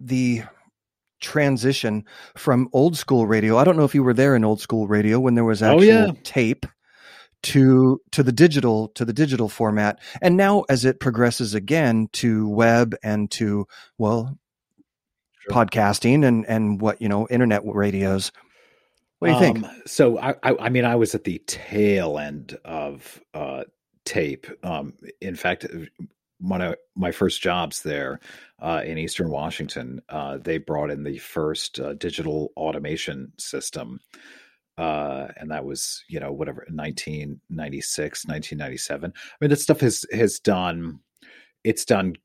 the 0.00 0.42
transition 1.20 2.04
from 2.36 2.68
old 2.72 2.96
school 2.96 3.26
radio? 3.26 3.58
I 3.58 3.64
don't 3.64 3.76
know 3.76 3.84
if 3.84 3.94
you 3.94 4.02
were 4.02 4.14
there 4.14 4.36
in 4.36 4.44
old 4.44 4.60
school 4.60 4.86
radio 4.86 5.20
when 5.20 5.34
there 5.34 5.44
was 5.44 5.62
actual 5.62 5.78
oh, 5.78 6.06
yeah. 6.06 6.10
tape 6.22 6.66
to 7.44 8.00
to 8.10 8.22
the 8.22 8.32
digital 8.32 8.88
to 8.88 9.04
the 9.04 9.12
digital 9.12 9.50
format 9.50 10.00
and 10.22 10.34
now 10.34 10.64
as 10.70 10.86
it 10.86 10.98
progresses 10.98 11.52
again 11.52 12.08
to 12.10 12.48
web 12.48 12.94
and 13.02 13.30
to 13.30 13.66
well 13.98 14.38
sure. 15.44 15.64
podcasting 15.64 16.24
and 16.26 16.46
and 16.46 16.80
what 16.80 17.00
you 17.00 17.08
know 17.08 17.26
internet 17.28 17.62
radios. 17.64 18.32
What 19.18 19.28
do 19.28 19.32
you 19.32 19.38
um, 19.38 19.62
think? 19.62 19.66
So 19.86 20.18
I, 20.18 20.34
I, 20.42 20.56
I 20.60 20.68
mean 20.68 20.84
I 20.84 20.96
was 20.96 21.14
at 21.14 21.24
the 21.24 21.38
tail 21.46 22.18
end 22.18 22.58
of 22.64 23.20
uh, 23.32 23.64
tape. 24.04 24.46
Um, 24.62 24.94
in 25.20 25.36
fact, 25.36 25.66
one 26.38 26.60
of 26.60 26.76
my 26.94 27.10
first 27.10 27.40
jobs 27.40 27.82
there 27.82 28.20
uh, 28.60 28.82
in 28.84 28.98
Eastern 28.98 29.30
Washington, 29.30 30.00
uh, 30.08 30.38
they 30.38 30.58
brought 30.58 30.90
in 30.90 31.02
the 31.02 31.18
first 31.18 31.80
uh, 31.80 31.94
digital 31.94 32.52
automation 32.56 33.32
system. 33.38 34.00
Uh, 34.76 35.28
and 35.36 35.50
that 35.50 35.64
was, 35.64 36.04
you 36.08 36.18
know, 36.18 36.32
whatever, 36.32 36.66
1996, 36.68 38.26
1997. 38.26 39.12
I 39.14 39.34
mean, 39.40 39.50
that 39.50 39.60
stuff 39.60 39.80
has, 39.80 40.04
has 40.12 40.40
done, 40.40 40.98
it's 41.62 41.84
done 41.84 42.16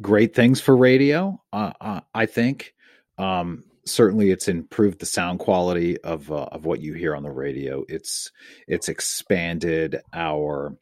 great 0.00 0.34
things 0.34 0.60
for 0.60 0.76
radio. 0.76 1.40
Uh, 1.52 1.72
uh, 1.80 2.00
I 2.14 2.26
think 2.26 2.74
um, 3.18 3.64
certainly 3.86 4.30
it's 4.30 4.48
improved 4.48 5.00
the 5.00 5.06
sound 5.06 5.38
quality 5.38 6.00
of 6.00 6.30
uh, 6.30 6.46
of 6.52 6.64
what 6.64 6.80
you 6.80 6.94
hear 6.94 7.14
on 7.14 7.22
the 7.22 7.30
radio. 7.30 7.84
It's 7.88 8.30
it's 8.66 8.88
expanded 8.88 10.00
our 10.12 10.76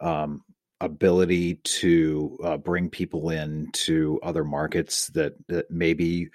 um, 0.00 0.42
ability 0.80 1.56
to 1.56 2.38
uh, 2.42 2.56
bring 2.56 2.88
people 2.88 3.30
in 3.30 3.70
to 3.72 4.18
other 4.22 4.44
markets 4.44 5.08
that 5.08 5.34
that 5.48 5.70
maybe 5.70 6.30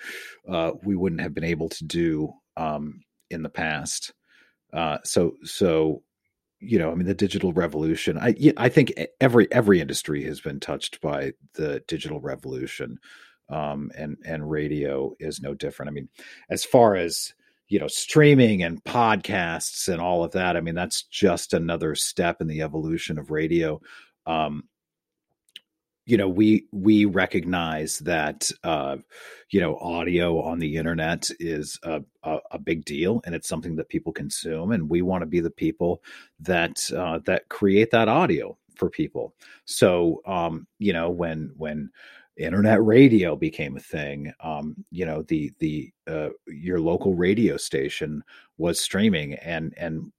uh, 0.48 0.72
we 0.84 0.96
wouldn't 0.96 1.22
have 1.22 1.34
been 1.34 1.44
able 1.44 1.70
to 1.70 1.84
do 1.84 2.32
um, 2.58 3.02
in 3.30 3.44
the 3.44 3.50
past. 3.50 4.14
Uh, 4.72 4.98
so 5.04 5.36
so 5.44 6.04
you 6.60 6.80
know, 6.80 6.92
I 6.92 6.96
mean, 6.96 7.08
the 7.08 7.14
digital 7.14 7.54
revolution. 7.54 8.18
I 8.18 8.36
I 8.58 8.70
think 8.70 8.94
every 9.20 9.52
every 9.52 9.80
industry 9.80 10.24
has 10.24 10.42
been 10.42 10.60
touched 10.60 11.02
by 11.02 11.34
the 11.54 11.84
digital 11.88 12.20
revolution, 12.20 12.98
um, 13.50 13.92
and 13.96 14.18
and 14.26 14.50
radio 14.50 15.16
is 15.20 15.42
no 15.42 15.54
different. 15.54 15.90
I 15.90 15.94
mean, 15.94 16.10
as 16.50 16.64
far 16.66 16.96
as 16.96 17.34
you 17.68 17.80
know, 17.80 17.88
streaming 17.88 18.64
and 18.64 18.84
podcasts 18.84 19.92
and 19.92 20.00
all 20.00 20.24
of 20.24 20.32
that. 20.34 20.56
I 20.56 20.62
mean, 20.62 20.76
that's 20.76 21.04
just 21.04 21.54
another 21.54 21.96
step 21.96 22.42
in 22.42 22.48
the 22.48 22.62
evolution 22.62 23.18
of 23.18 23.32
radio. 23.32 23.82
Um, 24.28 24.64
you 26.06 26.18
know 26.18 26.30
we 26.30 26.68
we 26.72 27.06
recognize 27.06 28.00
that 28.00 28.52
uh, 28.64 28.98
you 29.50 29.60
know 29.60 29.78
audio 29.78 30.42
on 30.42 30.60
the 30.60 30.76
internet 30.76 31.30
is 31.40 31.80
a, 31.84 32.02
a, 32.24 32.38
a, 32.52 32.60
big 32.60 32.86
deal 32.86 33.22
and 33.26 33.34
it's 33.34 33.48
something 33.48 33.76
that 33.76 33.90
people 33.90 34.14
consume 34.14 34.72
and 34.72 34.90
we 34.90 35.02
want 35.02 35.22
to 35.22 35.28
be 35.28 35.40
the 35.40 35.50
people 35.50 36.02
that 36.40 36.80
uh, 36.96 37.20
that 37.26 37.50
create 37.50 37.92
that 37.92 38.08
audio 38.08 38.58
for 38.76 38.90
people. 38.90 39.34
So 39.66 40.22
um, 40.26 40.68
you 40.80 40.94
know 40.94 41.10
when 41.10 41.52
when 41.58 41.90
internet 42.38 42.84
radio 42.84 43.36
became 43.36 43.78
a 43.78 43.80
thing 43.80 44.34
um, 44.42 44.76
you 44.92 45.06
know 45.06 45.24
the 45.24 45.52
the 45.60 45.92
uh, 46.08 46.30
your 46.48 46.80
local 46.80 47.16
radio 47.16 47.58
station 47.58 48.24
was 48.58 48.80
streaming 48.80 49.34
and 49.36 49.74
and 49.78 50.12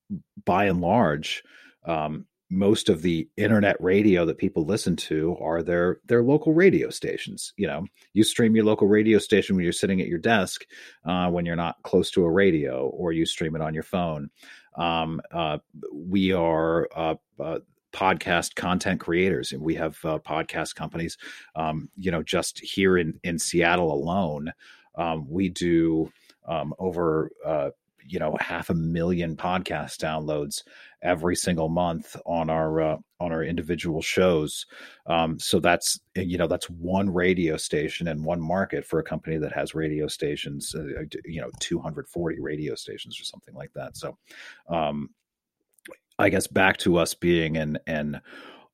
by 0.44 0.64
and 0.64 0.80
large 0.80 1.44
um, 1.84 2.26
most 2.48 2.88
of 2.88 3.02
the 3.02 3.28
internet 3.36 3.76
radio 3.80 4.24
that 4.24 4.38
people 4.38 4.64
listen 4.64 4.94
to 4.94 5.36
are 5.40 5.62
their 5.62 6.00
their 6.06 6.22
local 6.22 6.54
radio 6.54 6.90
stations. 6.90 7.52
You 7.56 7.66
know, 7.66 7.86
you 8.12 8.22
stream 8.22 8.54
your 8.54 8.64
local 8.64 8.86
radio 8.86 9.18
station 9.18 9.56
when 9.56 9.64
you're 9.64 9.72
sitting 9.72 10.00
at 10.00 10.06
your 10.06 10.18
desk, 10.18 10.64
uh, 11.04 11.28
when 11.28 11.44
you're 11.44 11.56
not 11.56 11.82
close 11.82 12.10
to 12.12 12.24
a 12.24 12.30
radio, 12.30 12.86
or 12.88 13.12
you 13.12 13.26
stream 13.26 13.56
it 13.56 13.62
on 13.62 13.74
your 13.74 13.82
phone. 13.82 14.30
Um, 14.76 15.20
uh, 15.32 15.58
we 15.92 16.32
are 16.32 16.88
uh, 16.94 17.14
uh 17.40 17.58
podcast 17.92 18.54
content 18.54 19.00
creators, 19.00 19.52
and 19.52 19.62
we 19.62 19.74
have 19.74 19.98
uh, 20.04 20.18
podcast 20.18 20.74
companies. 20.74 21.16
Um, 21.56 21.88
you 21.96 22.10
know, 22.10 22.22
just 22.22 22.60
here 22.60 22.98
in 22.98 23.18
in 23.24 23.38
Seattle 23.38 23.92
alone, 23.92 24.52
um, 24.94 25.26
we 25.28 25.48
do 25.48 26.12
um, 26.46 26.74
over 26.78 27.30
uh, 27.44 27.70
you 28.08 28.18
know 28.18 28.36
half 28.40 28.70
a 28.70 28.74
million 28.74 29.36
podcast 29.36 29.98
downloads 29.98 30.62
every 31.06 31.36
single 31.36 31.68
month 31.68 32.16
on 32.26 32.50
our 32.50 32.80
uh, 32.80 32.96
on 33.20 33.32
our 33.32 33.44
individual 33.44 34.02
shows. 34.02 34.66
Um, 35.06 35.38
so 35.38 35.60
that's 35.60 36.00
you 36.16 36.36
know 36.36 36.48
that's 36.48 36.68
one 36.68 37.08
radio 37.08 37.56
station 37.56 38.08
and 38.08 38.24
one 38.24 38.40
market 38.40 38.84
for 38.84 38.98
a 38.98 39.04
company 39.04 39.38
that 39.38 39.52
has 39.52 39.74
radio 39.74 40.08
stations. 40.08 40.74
Uh, 40.74 41.04
you 41.24 41.40
know, 41.40 41.50
240 41.60 42.40
radio 42.40 42.74
stations 42.74 43.18
or 43.20 43.24
something 43.24 43.54
like 43.54 43.72
that. 43.74 43.96
So, 43.96 44.18
um, 44.68 45.10
I 46.18 46.28
guess 46.28 46.46
back 46.46 46.76
to 46.78 46.96
us 46.96 47.14
being 47.14 47.56
an 47.56 47.78
an 47.86 48.20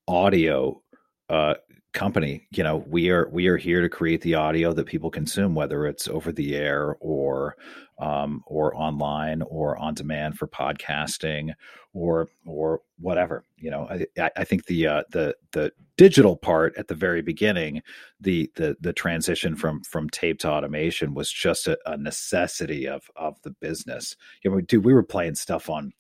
audio 0.09 0.83
uh, 1.29 1.55
company 1.92 2.46
you 2.50 2.64
know 2.64 2.85
we 2.88 3.11
are 3.11 3.28
we 3.31 3.46
are 3.48 3.57
here 3.57 3.83
to 3.83 3.88
create 3.88 4.22
the 4.22 4.35
audio 4.35 4.72
that 4.72 4.87
people 4.87 5.11
consume 5.11 5.55
whether 5.55 5.87
it's 5.87 6.09
over 6.09 6.33
the 6.33 6.57
air 6.57 6.96
or 7.00 7.57
um, 7.98 8.42
or 8.46 8.74
online 8.74 9.42
or 9.42 9.76
on 9.76 9.94
demand 9.94 10.38
for 10.38 10.48
podcasting 10.48 11.52
or 11.92 12.28
or 12.46 12.81
whatever 12.98 13.44
you 13.62 13.70
know? 13.70 13.88
I, 14.18 14.31
I 14.37 14.44
think 14.44 14.66
the 14.66 14.88
uh, 14.88 15.02
the 15.11 15.37
the 15.52 15.72
digital 15.96 16.37
part 16.37 16.74
at 16.76 16.88
the 16.88 16.96
very 16.96 17.22
beginning 17.22 17.81
the 18.20 18.50
the 18.57 18.76
the 18.81 18.92
transition 18.92 19.55
from 19.55 19.83
from 19.83 20.11
tape 20.11 20.40
to 20.40 20.50
automation 20.50 21.14
was 21.14 21.31
just 21.31 21.68
a, 21.68 21.78
a 21.87 21.96
necessity 21.96 22.88
of 22.88 23.09
of 23.14 23.40
the 23.42 23.50
business. 23.50 24.16
You 24.42 24.50
know 24.50 24.61
dude 24.61 24.85
we 24.85 24.92
were 24.92 25.05
playing 25.05 25.37
stuff 25.37 25.70
on 25.70 25.92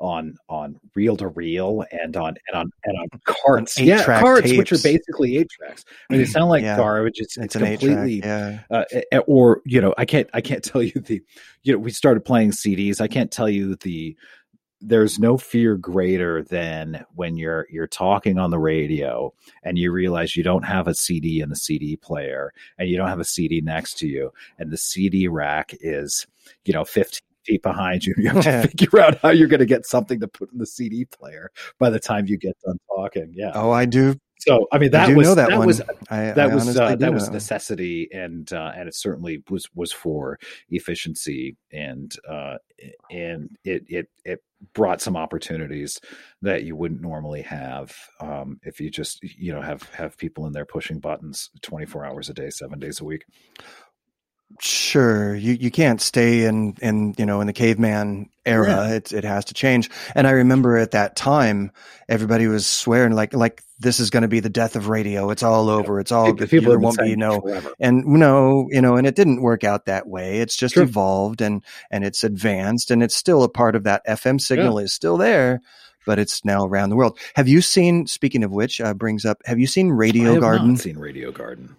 on 0.00 0.36
on 0.48 0.80
reel 0.94 1.16
to 1.16 1.28
reel 1.28 1.84
and 1.92 2.16
on 2.16 2.36
and 2.48 2.56
on 2.56 2.70
and 2.84 2.98
on 2.98 3.08
carts. 3.24 3.78
yeah, 3.78 4.02
carts, 4.02 4.42
tapes. 4.42 4.58
which 4.58 4.72
are 4.72 4.82
basically 4.82 5.36
eight 5.36 5.48
tracks. 5.50 5.84
I 6.08 6.14
mean, 6.14 6.22
they 6.22 6.26
sound 6.26 6.48
like 6.48 6.62
yeah. 6.62 6.76
garbage. 6.76 7.18
It's, 7.18 7.36
it's, 7.36 7.54
it's 7.54 7.64
completely, 7.64 8.20
yeah. 8.20 8.60
uh, 8.70 8.84
or 9.26 9.60
you 9.64 9.80
know, 9.80 9.94
I 9.96 10.04
can't 10.04 10.28
I 10.32 10.40
can't 10.40 10.64
tell 10.64 10.82
you 10.82 10.92
the, 10.92 11.22
you 11.62 11.72
know, 11.72 11.78
we 11.78 11.90
started 11.90 12.24
playing 12.24 12.52
CDs. 12.52 13.00
I 13.00 13.08
can't 13.08 13.30
tell 13.30 13.48
you 13.48 13.76
the. 13.76 14.16
There's 14.82 15.18
no 15.18 15.36
fear 15.36 15.76
greater 15.76 16.42
than 16.42 17.04
when 17.14 17.36
you're 17.36 17.66
you're 17.70 17.86
talking 17.86 18.38
on 18.38 18.48
the 18.48 18.58
radio 18.58 19.34
and 19.62 19.76
you 19.76 19.92
realize 19.92 20.34
you 20.34 20.42
don't 20.42 20.62
have 20.62 20.88
a 20.88 20.94
CD 20.94 21.42
in 21.42 21.50
the 21.50 21.56
CD 21.56 21.96
player 21.96 22.54
and 22.78 22.88
you 22.88 22.96
don't 22.96 23.08
have 23.08 23.20
a 23.20 23.24
CD 23.24 23.60
next 23.60 23.98
to 23.98 24.08
you 24.08 24.32
and 24.58 24.70
the 24.70 24.78
CD 24.78 25.28
rack 25.28 25.74
is 25.82 26.26
you 26.64 26.72
know 26.72 26.86
15 26.86 27.20
feet 27.44 27.62
behind 27.62 28.04
you. 28.04 28.14
You 28.20 28.30
have 28.30 28.44
to 28.44 28.68
figure 28.68 29.00
out 29.00 29.18
how 29.18 29.30
you're 29.30 29.48
going 29.48 29.60
to 29.60 29.66
get 29.66 29.86
something 29.86 30.20
to 30.20 30.28
put 30.28 30.52
in 30.52 30.58
the 30.58 30.66
CD 30.66 31.06
player 31.06 31.50
by 31.78 31.90
the 31.90 31.98
time 31.98 32.26
you 32.26 32.36
get 32.36 32.56
done 32.64 32.78
talking. 32.94 33.32
Yeah. 33.34 33.52
Oh, 33.54 33.70
I 33.70 33.86
do. 33.86 34.16
So 34.40 34.66
I 34.72 34.78
mean 34.78 34.90
that 34.92 35.10
I 35.10 35.14
was 35.14 35.34
that, 35.34 35.50
that 35.50 35.58
one. 35.58 35.66
was 35.66 35.82
I, 36.10 36.32
that 36.32 36.38
I 36.38 36.54
was 36.54 36.76
uh, 36.76 36.96
that 36.96 37.12
was 37.12 37.28
know. 37.28 37.34
necessity 37.34 38.08
and 38.12 38.50
uh, 38.52 38.72
and 38.74 38.88
it 38.88 38.94
certainly 38.94 39.42
was 39.50 39.68
was 39.74 39.92
for 39.92 40.38
efficiency 40.70 41.56
and 41.72 42.14
uh, 42.28 42.56
and 43.10 43.50
it 43.64 43.84
it 43.88 44.08
it 44.24 44.42
brought 44.72 45.00
some 45.00 45.16
opportunities 45.16 46.00
that 46.42 46.64
you 46.64 46.74
wouldn't 46.74 47.02
normally 47.02 47.42
have 47.42 47.94
um, 48.20 48.58
if 48.62 48.80
you 48.80 48.90
just 48.90 49.22
you 49.22 49.52
know 49.52 49.60
have 49.60 49.82
have 49.90 50.16
people 50.16 50.46
in 50.46 50.52
there 50.52 50.66
pushing 50.66 51.00
buttons 51.00 51.50
24 51.60 52.06
hours 52.06 52.30
a 52.30 52.34
day, 52.34 52.48
seven 52.48 52.78
days 52.78 53.00
a 53.00 53.04
week. 53.04 53.24
Sure, 54.60 55.34
you 55.34 55.52
you 55.54 55.70
can't 55.70 56.00
stay 56.00 56.44
in 56.44 56.74
in 56.82 57.14
you 57.16 57.24
know 57.24 57.40
in 57.40 57.46
the 57.46 57.52
caveman 57.52 58.28
era. 58.44 58.66
Yeah. 58.88 58.94
It 58.96 59.12
it 59.12 59.24
has 59.24 59.46
to 59.46 59.54
change. 59.54 59.88
And 60.14 60.26
I 60.26 60.32
remember 60.32 60.76
at 60.76 60.90
that 60.90 61.16
time, 61.16 61.70
everybody 62.08 62.46
was 62.46 62.66
swearing 62.66 63.12
like 63.14 63.32
like 63.32 63.62
this 63.78 64.00
is 64.00 64.10
going 64.10 64.22
to 64.22 64.28
be 64.28 64.40
the 64.40 64.50
death 64.50 64.76
of 64.76 64.88
radio. 64.88 65.30
It's 65.30 65.42
all 65.42 65.70
over. 65.70 65.98
It's 66.00 66.12
all 66.12 66.34
the 66.34 66.46
People 66.46 66.70
there 66.70 66.78
won't 66.78 66.98
be 66.98 67.04
saying 67.06 67.18
no 67.18 67.40
forever. 67.40 67.72
and 67.80 68.04
no 68.04 68.66
you 68.70 68.82
know 68.82 68.96
and 68.96 69.06
it 69.06 69.14
didn't 69.14 69.40
work 69.40 69.64
out 69.64 69.86
that 69.86 70.06
way. 70.06 70.38
It's 70.40 70.56
just 70.56 70.74
Sure. 70.74 70.82
evolved 70.82 71.40
and 71.40 71.64
and 71.90 72.04
it's 72.04 72.22
advanced 72.22 72.90
and 72.90 73.02
it's 73.02 73.16
still 73.16 73.42
a 73.44 73.48
part 73.48 73.76
of 73.76 73.84
that 73.84 74.04
FM 74.06 74.40
signal 74.40 74.78
is 74.78 74.92
still 74.92 75.16
there. 75.16 75.60
But 76.06 76.18
it's 76.18 76.44
now 76.44 76.64
around 76.66 76.90
the 76.90 76.96
world. 76.96 77.18
Have 77.36 77.46
you 77.48 77.60
seen? 77.62 78.06
Speaking 78.06 78.42
of 78.42 78.50
which, 78.50 78.80
uh, 78.80 78.94
brings 78.94 79.24
up. 79.24 79.38
Have 79.44 79.58
you 79.58 79.66
seen 79.66 79.90
Radio 79.90 80.40
Garden? 80.40 80.76
seen 80.76 80.98
Radio 80.98 81.30
Garden. 81.30 81.76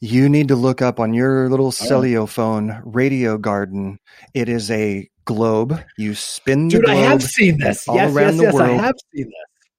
You 0.00 0.28
need 0.28 0.48
to 0.48 0.56
look 0.56 0.80
up 0.80 1.00
on 1.00 1.12
your 1.12 1.46
Oh. 1.46 1.48
little 1.48 1.72
cellular 1.72 2.26
phone 2.26 2.80
Radio 2.84 3.36
Garden. 3.36 3.98
It 4.34 4.48
is 4.48 4.70
a 4.70 5.08
globe. 5.24 5.80
You 5.98 6.14
spin 6.14 6.68
the 6.68 6.76
Dude, 6.76 6.88
I 6.88 6.94
globe. 6.94 7.06
have 7.06 7.22
seen 7.22 7.58
this. 7.58 7.86
all 7.88 7.96
yes, 7.96 8.14
around 8.14 8.36
yes, 8.36 8.38
the 8.38 8.42
yes. 8.44 8.54
I 8.60 8.68
have 8.84 8.94
seen 9.14 9.24
this. 9.26 9.34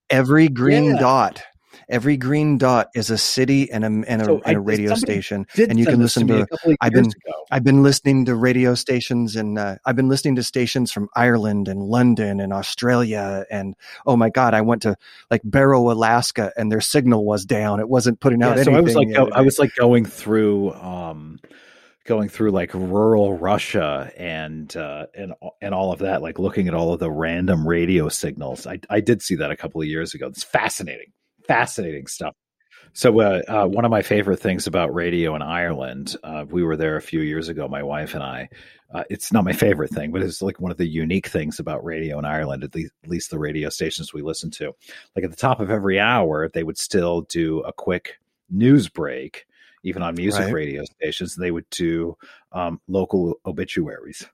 Every 0.09 0.47
green 0.49 0.83
Yeah. 0.85 0.99
dot, 0.99 1.43
every 1.89 2.15
green 2.17 2.57
dot 2.57 2.89
is 2.95 3.09
a 3.09 3.17
city 3.17 3.71
and 3.71 3.83
a 3.83 3.87
and 3.87 4.21
a, 4.21 4.25
So 4.25 4.41
and 4.45 4.57
a 4.57 4.59
radio 4.59 4.95
station. 4.95 5.45
And 5.57 5.79
you 5.79 5.85
can 5.85 5.99
listen 5.99 6.27
to- 6.27 6.41
of 6.41 6.47
I've 6.81 6.93
been- 6.93 7.05
ago. 7.05 7.33
I've 7.51 7.63
been 7.63 7.81
listening 7.81 8.25
to 8.25 8.35
radio 8.35 8.75
stations 8.75 9.35
and 9.35 9.57
uh, 9.57 9.77
I've 9.85 9.95
been 9.95 10.07
listening 10.07 10.35
to 10.35 10.43
stations 10.43 10.91
from 10.91 11.09
Ireland 11.15 11.67
and 11.67 11.81
London 11.81 12.39
and 12.39 12.53
Australia 12.53 13.45
and 13.49 13.75
oh 14.05 14.15
my 14.15 14.29
god, 14.29 14.53
I 14.53 14.61
went 14.61 14.83
to 14.83 14.95
like 15.31 15.41
Barrow, 15.43 15.89
Alaska, 15.91 16.53
and 16.55 16.71
their 16.71 16.81
signal 16.81 17.25
was 17.25 17.45
down. 17.45 17.79
It 17.79 17.89
wasn't 17.89 18.19
putting 18.19 18.43
out 18.43 18.57
Yeah, 18.57 18.63
so. 18.63 18.73
I 18.73 18.81
was 18.81 18.95
like, 18.95 19.13
go, 19.13 19.29
I 19.33 19.41
was 19.41 19.57
like 19.57 19.73
going 19.75 20.05
through, 20.05 20.73
um, 20.73 21.39
going 22.05 22.29
through 22.29 22.51
like 22.51 22.73
rural 22.73 23.37
Russia 23.37 24.11
and 24.17 24.75
uh, 24.75 25.07
and 25.15 25.33
and 25.61 25.73
all 25.73 25.91
of 25.91 25.99
that, 25.99 26.21
like 26.21 26.39
looking 26.39 26.67
at 26.67 26.73
all 26.73 26.93
of 26.93 26.99
the 26.99 27.09
random 27.11 27.67
radio 27.67 28.09
signals. 28.09 28.65
I 28.67 28.79
I 28.89 28.99
did 28.99 29.21
see 29.21 29.35
that 29.35 29.51
a 29.51 29.57
couple 29.57 29.81
of 29.81 29.87
years 29.87 30.13
ago. 30.13 30.27
It's 30.27 30.43
fascinating, 30.43 31.11
fascinating 31.53 32.07
stuff. 32.07 32.35
So 32.93 33.19
uh, 33.19 33.41
uh, 33.47 33.65
one 33.67 33.85
of 33.85 33.91
my 33.91 34.01
favorite 34.01 34.39
things 34.39 34.65
about 34.67 34.93
radio 34.93 35.35
in 35.35 35.41
Ireland, 35.41 36.15
uh, 36.23 36.45
we 36.49 36.63
were 36.63 36.77
there 36.77 36.95
a 36.95 37.01
few 37.01 37.21
years 37.21 37.49
ago, 37.49 37.67
my 37.67 37.83
wife 37.83 38.13
and 38.13 38.23
I. 38.23 38.49
Uh, 38.93 39.03
it's 39.09 39.31
not 39.31 39.43
my 39.43 39.51
favorite 39.53 39.91
thing, 39.91 40.11
but 40.11 40.21
it's 40.23 40.41
like 40.41 40.59
one 40.59 40.71
of 40.71 40.77
the 40.77 40.87
unique 40.87 41.27
things 41.27 41.59
about 41.59 41.83
radio 41.83 42.17
in 42.17 42.25
Ireland, 42.25 42.63
at 42.63 42.73
least, 42.73 42.91
at 43.03 43.09
least 43.09 43.29
the 43.29 43.37
radio 43.37 43.69
stations 43.69 44.11
we 44.13 44.21
listen 44.23 44.49
to. 44.51 44.73
Like 45.15 45.23
at 45.25 45.29
the 45.31 45.35
top 45.37 45.59
of 45.59 45.69
every 45.69 45.99
hour, 45.99 46.49
they 46.49 46.63
would 46.63 46.77
still 46.79 47.21
do 47.21 47.59
a 47.61 47.71
quick 47.73 48.17
news 48.49 48.89
break, 48.89 49.45
even 49.83 50.01
on 50.01 50.15
music 50.15 50.45
Right. 50.45 50.53
radio 50.53 50.83
stations. 50.85 51.35
They 51.35 51.51
would 51.51 51.69
do 51.69 52.17
um, 52.51 52.81
local 52.87 53.39
obituaries. 53.45 54.25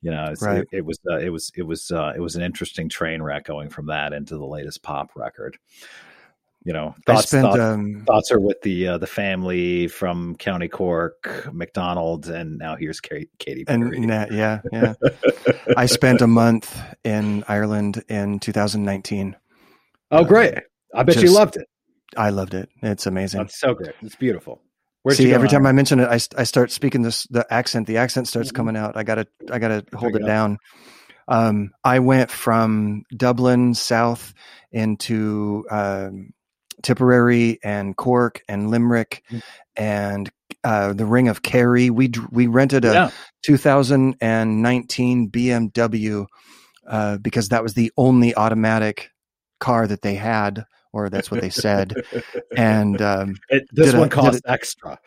You 0.00 0.12
know, 0.12 0.32
right. 0.40 0.58
it, 0.58 0.68
it, 0.72 0.84
was 0.84 0.98
uh, 1.10 1.18
it 1.18 1.30
was 1.30 1.50
it 1.56 1.62
was 1.62 1.90
uh, 1.90 2.12
it 2.14 2.20
was 2.20 2.36
an 2.36 2.42
interesting 2.42 2.88
train 2.88 3.20
wreck 3.20 3.44
going 3.44 3.68
from 3.68 3.86
that 3.86 4.12
into 4.12 4.36
the 4.36 4.46
latest 4.46 4.82
pop 4.82 5.10
record. 5.16 5.58
You 6.64 6.72
know, 6.72 6.94
thoughts 7.06 7.28
spent, 7.28 7.44
thoughts, 7.44 7.60
um, 7.60 8.04
thoughts, 8.06 8.30
are 8.30 8.40
with 8.40 8.60
the 8.62 8.88
uh, 8.88 8.98
the 8.98 9.06
family 9.06 9.88
from 9.88 10.36
County 10.36 10.68
Cork, 10.68 11.48
McDonald, 11.52 12.28
and 12.28 12.58
now 12.58 12.76
here's 12.76 13.00
Kate, 13.00 13.30
Perry. 13.38 13.64
And 13.66 14.08
yeah, 14.30 14.60
yeah. 14.72 14.94
I 15.76 15.86
spent 15.86 16.20
a 16.20 16.26
month 16.26 16.78
in 17.04 17.44
Ireland 17.48 18.04
in 18.08 18.38
2019. 18.38 19.36
Oh, 20.10 20.24
great! 20.24 20.54
I 20.94 21.02
bet 21.02 21.14
Just, 21.14 21.24
you 21.24 21.32
loved 21.32 21.56
it. 21.56 21.66
I 22.16 22.30
loved 22.30 22.54
it. 22.54 22.68
It's 22.82 23.06
amazing. 23.06 23.42
It's 23.42 23.58
so 23.58 23.74
great. 23.74 23.94
It's 24.02 24.16
beautiful. 24.16 24.60
Where'd 25.02 25.16
See, 25.16 25.32
every 25.32 25.48
time 25.48 25.64
I 25.66 25.72
mention 25.72 26.00
it, 26.00 26.08
I, 26.08 26.18
I 26.40 26.44
start 26.44 26.70
speaking 26.70 27.02
this 27.02 27.24
the 27.24 27.46
accent. 27.52 27.86
The 27.86 27.98
accent 27.98 28.28
starts 28.28 28.48
mm-hmm. 28.48 28.56
coming 28.56 28.76
out. 28.76 28.96
I 28.96 29.04
gotta 29.04 29.26
I 29.50 29.58
gotta 29.58 29.84
hold 29.94 30.16
it 30.16 30.24
down. 30.24 30.58
Um, 31.28 31.72
I 31.84 31.98
went 31.98 32.30
from 32.30 33.04
Dublin 33.14 33.74
south 33.74 34.32
into 34.72 35.64
um, 35.70 36.30
Tipperary 36.82 37.58
and 37.62 37.96
Cork 37.96 38.42
and 38.48 38.70
Limerick 38.70 39.22
mm-hmm. 39.30 39.38
and 39.76 40.30
uh, 40.64 40.92
the 40.94 41.06
Ring 41.06 41.28
of 41.28 41.42
Kerry. 41.42 41.90
We 41.90 42.10
we 42.30 42.46
rented 42.46 42.84
a 42.84 42.92
yeah. 42.92 43.10
2019 43.44 45.30
BMW 45.30 46.26
uh, 46.86 47.18
because 47.18 47.50
that 47.50 47.62
was 47.62 47.74
the 47.74 47.92
only 47.96 48.34
automatic 48.34 49.10
car 49.60 49.86
that 49.86 50.02
they 50.02 50.14
had 50.14 50.64
or 50.92 51.08
that's 51.08 51.30
what 51.30 51.40
they 51.40 51.50
said. 51.50 51.94
and 52.56 53.00
um, 53.02 53.36
it, 53.48 53.68
this 53.72 53.94
one 53.94 54.08
a, 54.08 54.10
cost 54.10 54.42
a, 54.44 54.50
extra. 54.50 54.98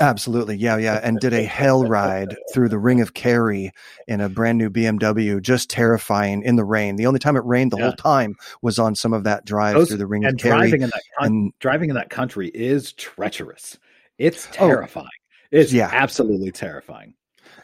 Absolutely, 0.00 0.56
yeah, 0.56 0.76
yeah, 0.76 1.00
and 1.02 1.18
did 1.18 1.32
a 1.32 1.42
hell 1.42 1.84
ride 1.84 2.36
through 2.52 2.68
the 2.68 2.78
Ring 2.78 3.00
of 3.00 3.14
Kerry 3.14 3.72
in 4.06 4.20
a 4.20 4.28
brand 4.28 4.56
new 4.56 4.70
BMW, 4.70 5.42
just 5.42 5.68
terrifying 5.70 6.42
in 6.42 6.54
the 6.54 6.64
rain. 6.64 6.94
The 6.94 7.06
only 7.06 7.18
time 7.18 7.36
it 7.36 7.44
rained 7.44 7.72
the 7.72 7.78
yeah. 7.78 7.84
whole 7.84 7.92
time 7.94 8.36
was 8.62 8.78
on 8.78 8.94
some 8.94 9.12
of 9.12 9.24
that 9.24 9.44
drive 9.44 9.74
Those, 9.74 9.88
through 9.88 9.98
the 9.98 10.06
Ring 10.06 10.24
of 10.24 10.36
Kerry. 10.36 10.56
Driving 10.56 10.82
in 10.82 10.90
that 10.90 11.02
and 11.18 11.52
driving 11.58 11.90
in 11.90 11.96
that 11.96 12.10
country 12.10 12.48
is 12.48 12.92
treacherous. 12.92 13.76
It's 14.18 14.46
oh, 14.60 14.68
terrifying. 14.68 15.06
Oh, 15.06 15.38
it's 15.50 15.72
yeah. 15.72 15.90
absolutely 15.92 16.52
terrifying. 16.52 17.14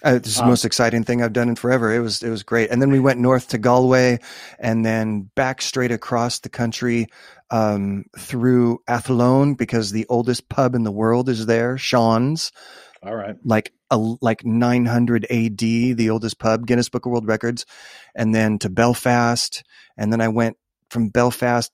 Uh, 0.02 0.18
this 0.18 0.28
is 0.28 0.36
the 0.36 0.44
most 0.44 0.64
exciting 0.64 1.02
thing 1.02 1.22
I've 1.22 1.32
done 1.32 1.48
in 1.48 1.56
forever. 1.56 1.94
It 1.94 2.00
was 2.00 2.22
it 2.22 2.28
was 2.28 2.42
great. 2.42 2.70
And 2.70 2.82
then 2.82 2.90
we 2.90 3.00
went 3.00 3.20
north 3.20 3.48
to 3.48 3.58
Galway, 3.58 4.18
and 4.58 4.84
then 4.84 5.30
back 5.34 5.62
straight 5.62 5.92
across 5.92 6.40
the 6.40 6.50
country 6.50 7.06
um, 7.50 8.04
through 8.18 8.80
Athlone 8.86 9.54
because 9.54 9.92
the 9.92 10.06
oldest 10.08 10.48
pub 10.48 10.74
in 10.74 10.82
the 10.82 10.92
world 10.92 11.28
is 11.28 11.46
there, 11.46 11.78
Sean's. 11.78 12.52
All 13.02 13.14
right, 13.14 13.36
like 13.44 13.72
a 13.90 13.96
like 13.96 14.44
900 14.44 15.26
AD, 15.30 15.58
the 15.58 16.10
oldest 16.10 16.38
pub, 16.38 16.66
Guinness 16.66 16.88
Book 16.88 17.06
of 17.06 17.12
World 17.12 17.26
Records, 17.26 17.64
and 18.14 18.34
then 18.34 18.58
to 18.58 18.68
Belfast, 18.68 19.62
and 19.96 20.12
then 20.12 20.20
I 20.20 20.28
went 20.28 20.56
from 20.90 21.08
Belfast 21.08 21.70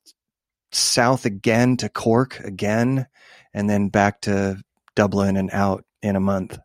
south 0.72 1.26
again 1.26 1.76
to 1.78 1.88
Cork 1.88 2.40
again, 2.40 3.06
and 3.52 3.68
then 3.68 3.88
back 3.88 4.20
to 4.22 4.62
Dublin 4.94 5.36
and 5.36 5.50
out 5.52 5.84
in 6.02 6.16
a 6.16 6.20
month. 6.20 6.58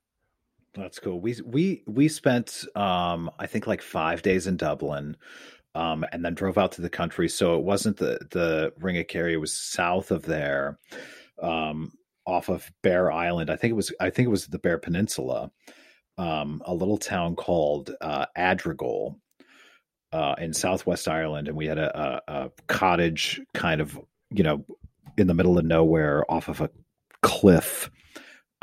That's 0.75 0.99
cool. 0.99 1.19
We 1.19 1.35
we 1.45 1.83
we 1.87 2.07
spent 2.07 2.65
um 2.75 3.31
I 3.39 3.47
think 3.47 3.67
like 3.67 3.81
5 3.81 4.21
days 4.21 4.47
in 4.47 4.57
Dublin. 4.57 5.17
Um, 5.73 6.05
and 6.13 6.23
then 6.23 6.35
drove 6.35 6.57
out 6.57 6.71
to 6.73 6.81
the 6.81 6.89
country. 6.89 7.27
So 7.27 7.57
it 7.57 7.63
wasn't 7.65 7.97
the 7.97 8.25
the 8.31 8.71
Ring 8.79 8.97
of 8.97 9.07
Kerry; 9.07 9.33
it 9.33 9.41
was 9.41 9.51
south 9.51 10.09
of 10.09 10.21
there, 10.21 10.79
um, 11.41 11.91
off 12.25 12.47
of 12.47 12.71
Bere 12.81 13.11
Island. 13.11 13.49
I 13.49 13.57
think 13.57 13.71
it 13.71 13.75
was 13.75 13.93
I 13.99 14.09
think 14.09 14.25
it 14.27 14.31
was 14.31 14.47
the 14.47 14.57
Bear 14.57 14.77
Peninsula, 14.77 15.51
um, 16.17 16.61
a 16.65 16.73
little 16.73 16.97
town 16.97 17.35
called 17.35 17.93
uh, 17.99 18.25
Adrigole 18.37 19.19
uh, 20.13 20.35
in 20.37 20.53
Southwest 20.53 21.09
Ireland, 21.09 21.49
and 21.49 21.57
we 21.57 21.65
had 21.65 21.77
a, 21.77 21.99
a, 21.99 22.45
a 22.45 22.51
cottage 22.67 23.41
kind 23.53 23.81
of 23.81 23.99
you 24.29 24.43
know 24.43 24.65
in 25.17 25.27
the 25.27 25.33
middle 25.33 25.57
of 25.57 25.65
nowhere 25.65 26.29
off 26.31 26.47
of 26.47 26.61
a 26.61 26.69
cliff 27.21 27.89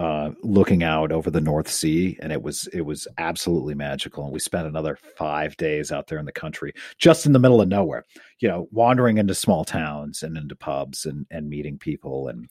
uh, 0.03 0.33
looking 0.43 0.83
out 0.83 1.13
over 1.13 1.31
the 1.31 1.41
North 1.41 1.71
Sea, 1.71 2.19
and 2.21 2.33
it 2.33 2.43
was 2.43 2.67
it 2.73 2.81
was 2.81 3.07
absolutely 3.19 3.75
magical. 3.75 4.25
And 4.25 4.33
we 4.33 4.41
spent 4.41 4.67
another 4.67 4.99
five 5.17 5.57
days 5.57 5.93
out 5.93 6.09
there 6.09 6.19
in 6.19 6.27
the 6.27 6.33
country, 6.33 6.75
just 6.99 7.25
in 7.25 7.33
the 7.33 7.39
middle 7.39 7.61
of 7.61 7.69
nowhere, 7.69 8.05
you 8.41 8.49
know, 8.49 8.67
wandering 8.73 9.19
into 9.19 9.33
small 9.33 9.65
towns 9.65 10.25
and 10.25 10.37
into 10.37 10.57
pubs 10.57 11.07
and 11.07 11.25
and 11.31 11.49
meeting 11.49 11.79
people 11.79 12.27
and 12.27 12.49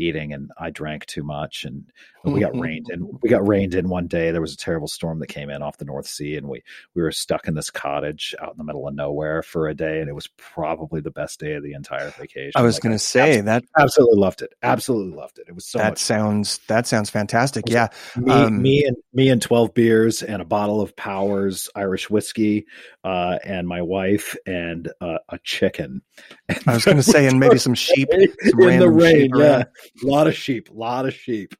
eating 0.00 0.32
and 0.32 0.50
I 0.58 0.70
drank 0.70 1.06
too 1.06 1.22
much 1.22 1.64
and 1.64 1.90
we 2.24 2.40
got 2.40 2.56
rained 2.58 2.88
in 2.90 3.08
we 3.22 3.30
got 3.30 3.46
rained 3.46 3.74
in 3.74 3.88
one 3.88 4.06
day. 4.06 4.30
There 4.30 4.40
was 4.40 4.52
a 4.52 4.56
terrible 4.56 4.88
storm 4.88 5.20
that 5.20 5.28
came 5.28 5.48
in 5.48 5.62
off 5.62 5.78
the 5.78 5.84
North 5.84 6.06
Sea 6.06 6.36
and 6.36 6.48
we 6.48 6.62
we 6.94 7.02
were 7.02 7.12
stuck 7.12 7.48
in 7.48 7.54
this 7.54 7.70
cottage 7.70 8.34
out 8.40 8.52
in 8.52 8.58
the 8.58 8.64
middle 8.64 8.86
of 8.86 8.94
nowhere 8.94 9.42
for 9.42 9.68
a 9.68 9.74
day 9.74 10.00
and 10.00 10.08
it 10.08 10.14
was 10.14 10.28
probably 10.36 11.00
the 11.00 11.10
best 11.10 11.40
day 11.40 11.54
of 11.54 11.62
the 11.62 11.72
entire 11.72 12.10
vacation. 12.10 12.52
I 12.56 12.62
was 12.62 12.76
like, 12.76 12.82
going 12.82 12.94
to 12.94 12.98
say 12.98 13.20
absolutely, 13.20 13.42
that 13.42 13.64
absolutely 13.78 14.18
loved 14.18 14.42
it 14.42 14.52
absolutely 14.62 15.16
loved 15.16 15.38
it. 15.38 15.46
It 15.48 15.54
was 15.54 15.66
so 15.66 15.78
that 15.78 15.98
sounds 15.98 16.58
fun. 16.58 16.76
that 16.76 16.86
sounds 16.86 17.10
fantastic 17.10 17.64
yeah 17.68 17.88
me, 18.16 18.32
um, 18.32 18.60
me 18.60 18.84
and 18.84 18.96
me 19.12 19.28
and 19.28 19.40
12 19.40 19.74
beers 19.74 20.22
and 20.22 20.42
a 20.42 20.44
bottle 20.44 20.80
of 20.80 20.94
Powers 20.96 21.70
Irish 21.74 22.10
whiskey 22.10 22.66
uh, 23.04 23.38
and 23.44 23.66
my 23.66 23.82
wife 23.82 24.36
and 24.46 24.90
uh, 25.00 25.18
a 25.28 25.38
chicken. 25.38 26.02
I 26.66 26.74
was 26.74 26.84
going 26.84 26.96
to 26.98 27.02
say 27.02 27.26
and 27.26 27.40
maybe 27.40 27.58
some 27.58 27.74
sheep 27.74 28.08
some 28.12 28.60
in 28.60 28.80
the 28.80 28.90
rain 28.90 29.30
yeah 29.34 29.64
a 30.02 30.06
lot 30.06 30.26
of 30.26 30.34
sheep, 30.34 30.70
a 30.70 30.72
lot 30.72 31.06
of 31.06 31.14
sheep. 31.14 31.54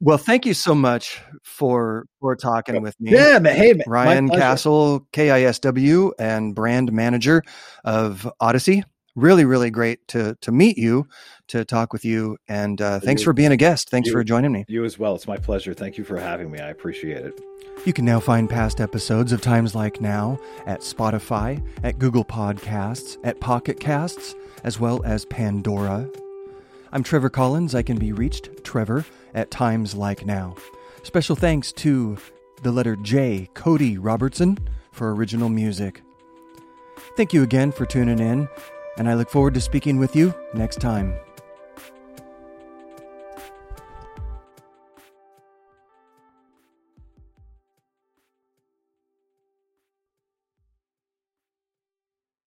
Well, 0.00 0.18
thank 0.18 0.44
you 0.44 0.52
so 0.52 0.74
much 0.74 1.20
for 1.42 2.04
for 2.20 2.36
talking 2.36 2.82
with 2.82 2.94
me. 3.00 3.12
Yeah, 3.12 3.38
man, 3.38 3.56
hey, 3.56 3.72
man, 3.72 3.84
Ryan 3.86 4.28
Castle, 4.28 5.06
KISW, 5.12 6.12
and 6.18 6.54
brand 6.54 6.92
manager 6.92 7.42
of 7.84 8.30
Audacy. 8.40 8.84
Really, 9.14 9.46
really 9.46 9.70
great 9.70 10.06
to 10.08 10.36
to 10.42 10.52
meet 10.52 10.76
you, 10.76 11.08
to 11.48 11.64
talk 11.64 11.94
with 11.94 12.04
you, 12.04 12.36
and 12.46 12.82
uh, 12.82 13.00
thanks 13.00 13.22
for 13.22 13.32
being 13.32 13.52
a 13.52 13.56
guest. 13.56 13.88
Thanks 13.88 14.08
you, 14.08 14.12
for 14.12 14.22
joining 14.22 14.52
me. 14.52 14.66
You 14.68 14.84
as 14.84 14.98
well. 14.98 15.14
It's 15.14 15.26
my 15.26 15.38
pleasure. 15.38 15.72
Thank 15.72 15.96
you 15.96 16.04
for 16.04 16.18
having 16.18 16.50
me. 16.50 16.58
I 16.58 16.68
appreciate 16.68 17.24
it. 17.24 17.40
You 17.86 17.94
can 17.94 18.04
now 18.04 18.20
find 18.20 18.50
past 18.50 18.82
episodes 18.82 19.32
of 19.32 19.40
Times 19.40 19.74
Like 19.74 20.02
Now 20.02 20.38
at 20.66 20.80
Spotify, 20.80 21.66
at 21.82 21.98
Google 21.98 22.24
Podcasts, 22.24 23.16
at 23.24 23.40
Pocket 23.40 23.80
Casts, 23.80 24.34
as 24.64 24.78
well 24.78 25.02
as 25.04 25.24
Pandora. 25.24 26.10
I'm 26.96 27.02
Trevor 27.02 27.28
Collins. 27.28 27.74
I 27.74 27.82
can 27.82 27.98
be 27.98 28.14
reached, 28.14 28.64
Trevor, 28.64 29.04
at 29.34 29.50
times 29.50 29.94
like 29.94 30.24
now. 30.24 30.56
Special 31.02 31.36
thanks 31.36 31.70
to 31.72 32.16
the 32.62 32.72
letter 32.72 32.96
J, 32.96 33.50
Cody 33.52 33.98
Robertson, 33.98 34.56
for 34.92 35.14
original 35.14 35.50
music. 35.50 36.00
Thank 37.14 37.34
you 37.34 37.42
again 37.42 37.70
for 37.70 37.84
tuning 37.84 38.18
in, 38.18 38.48
and 38.96 39.10
I 39.10 39.12
look 39.12 39.28
forward 39.28 39.52
to 39.52 39.60
speaking 39.60 39.98
with 39.98 40.16
you 40.16 40.34
next 40.54 40.80
time. 40.80 41.14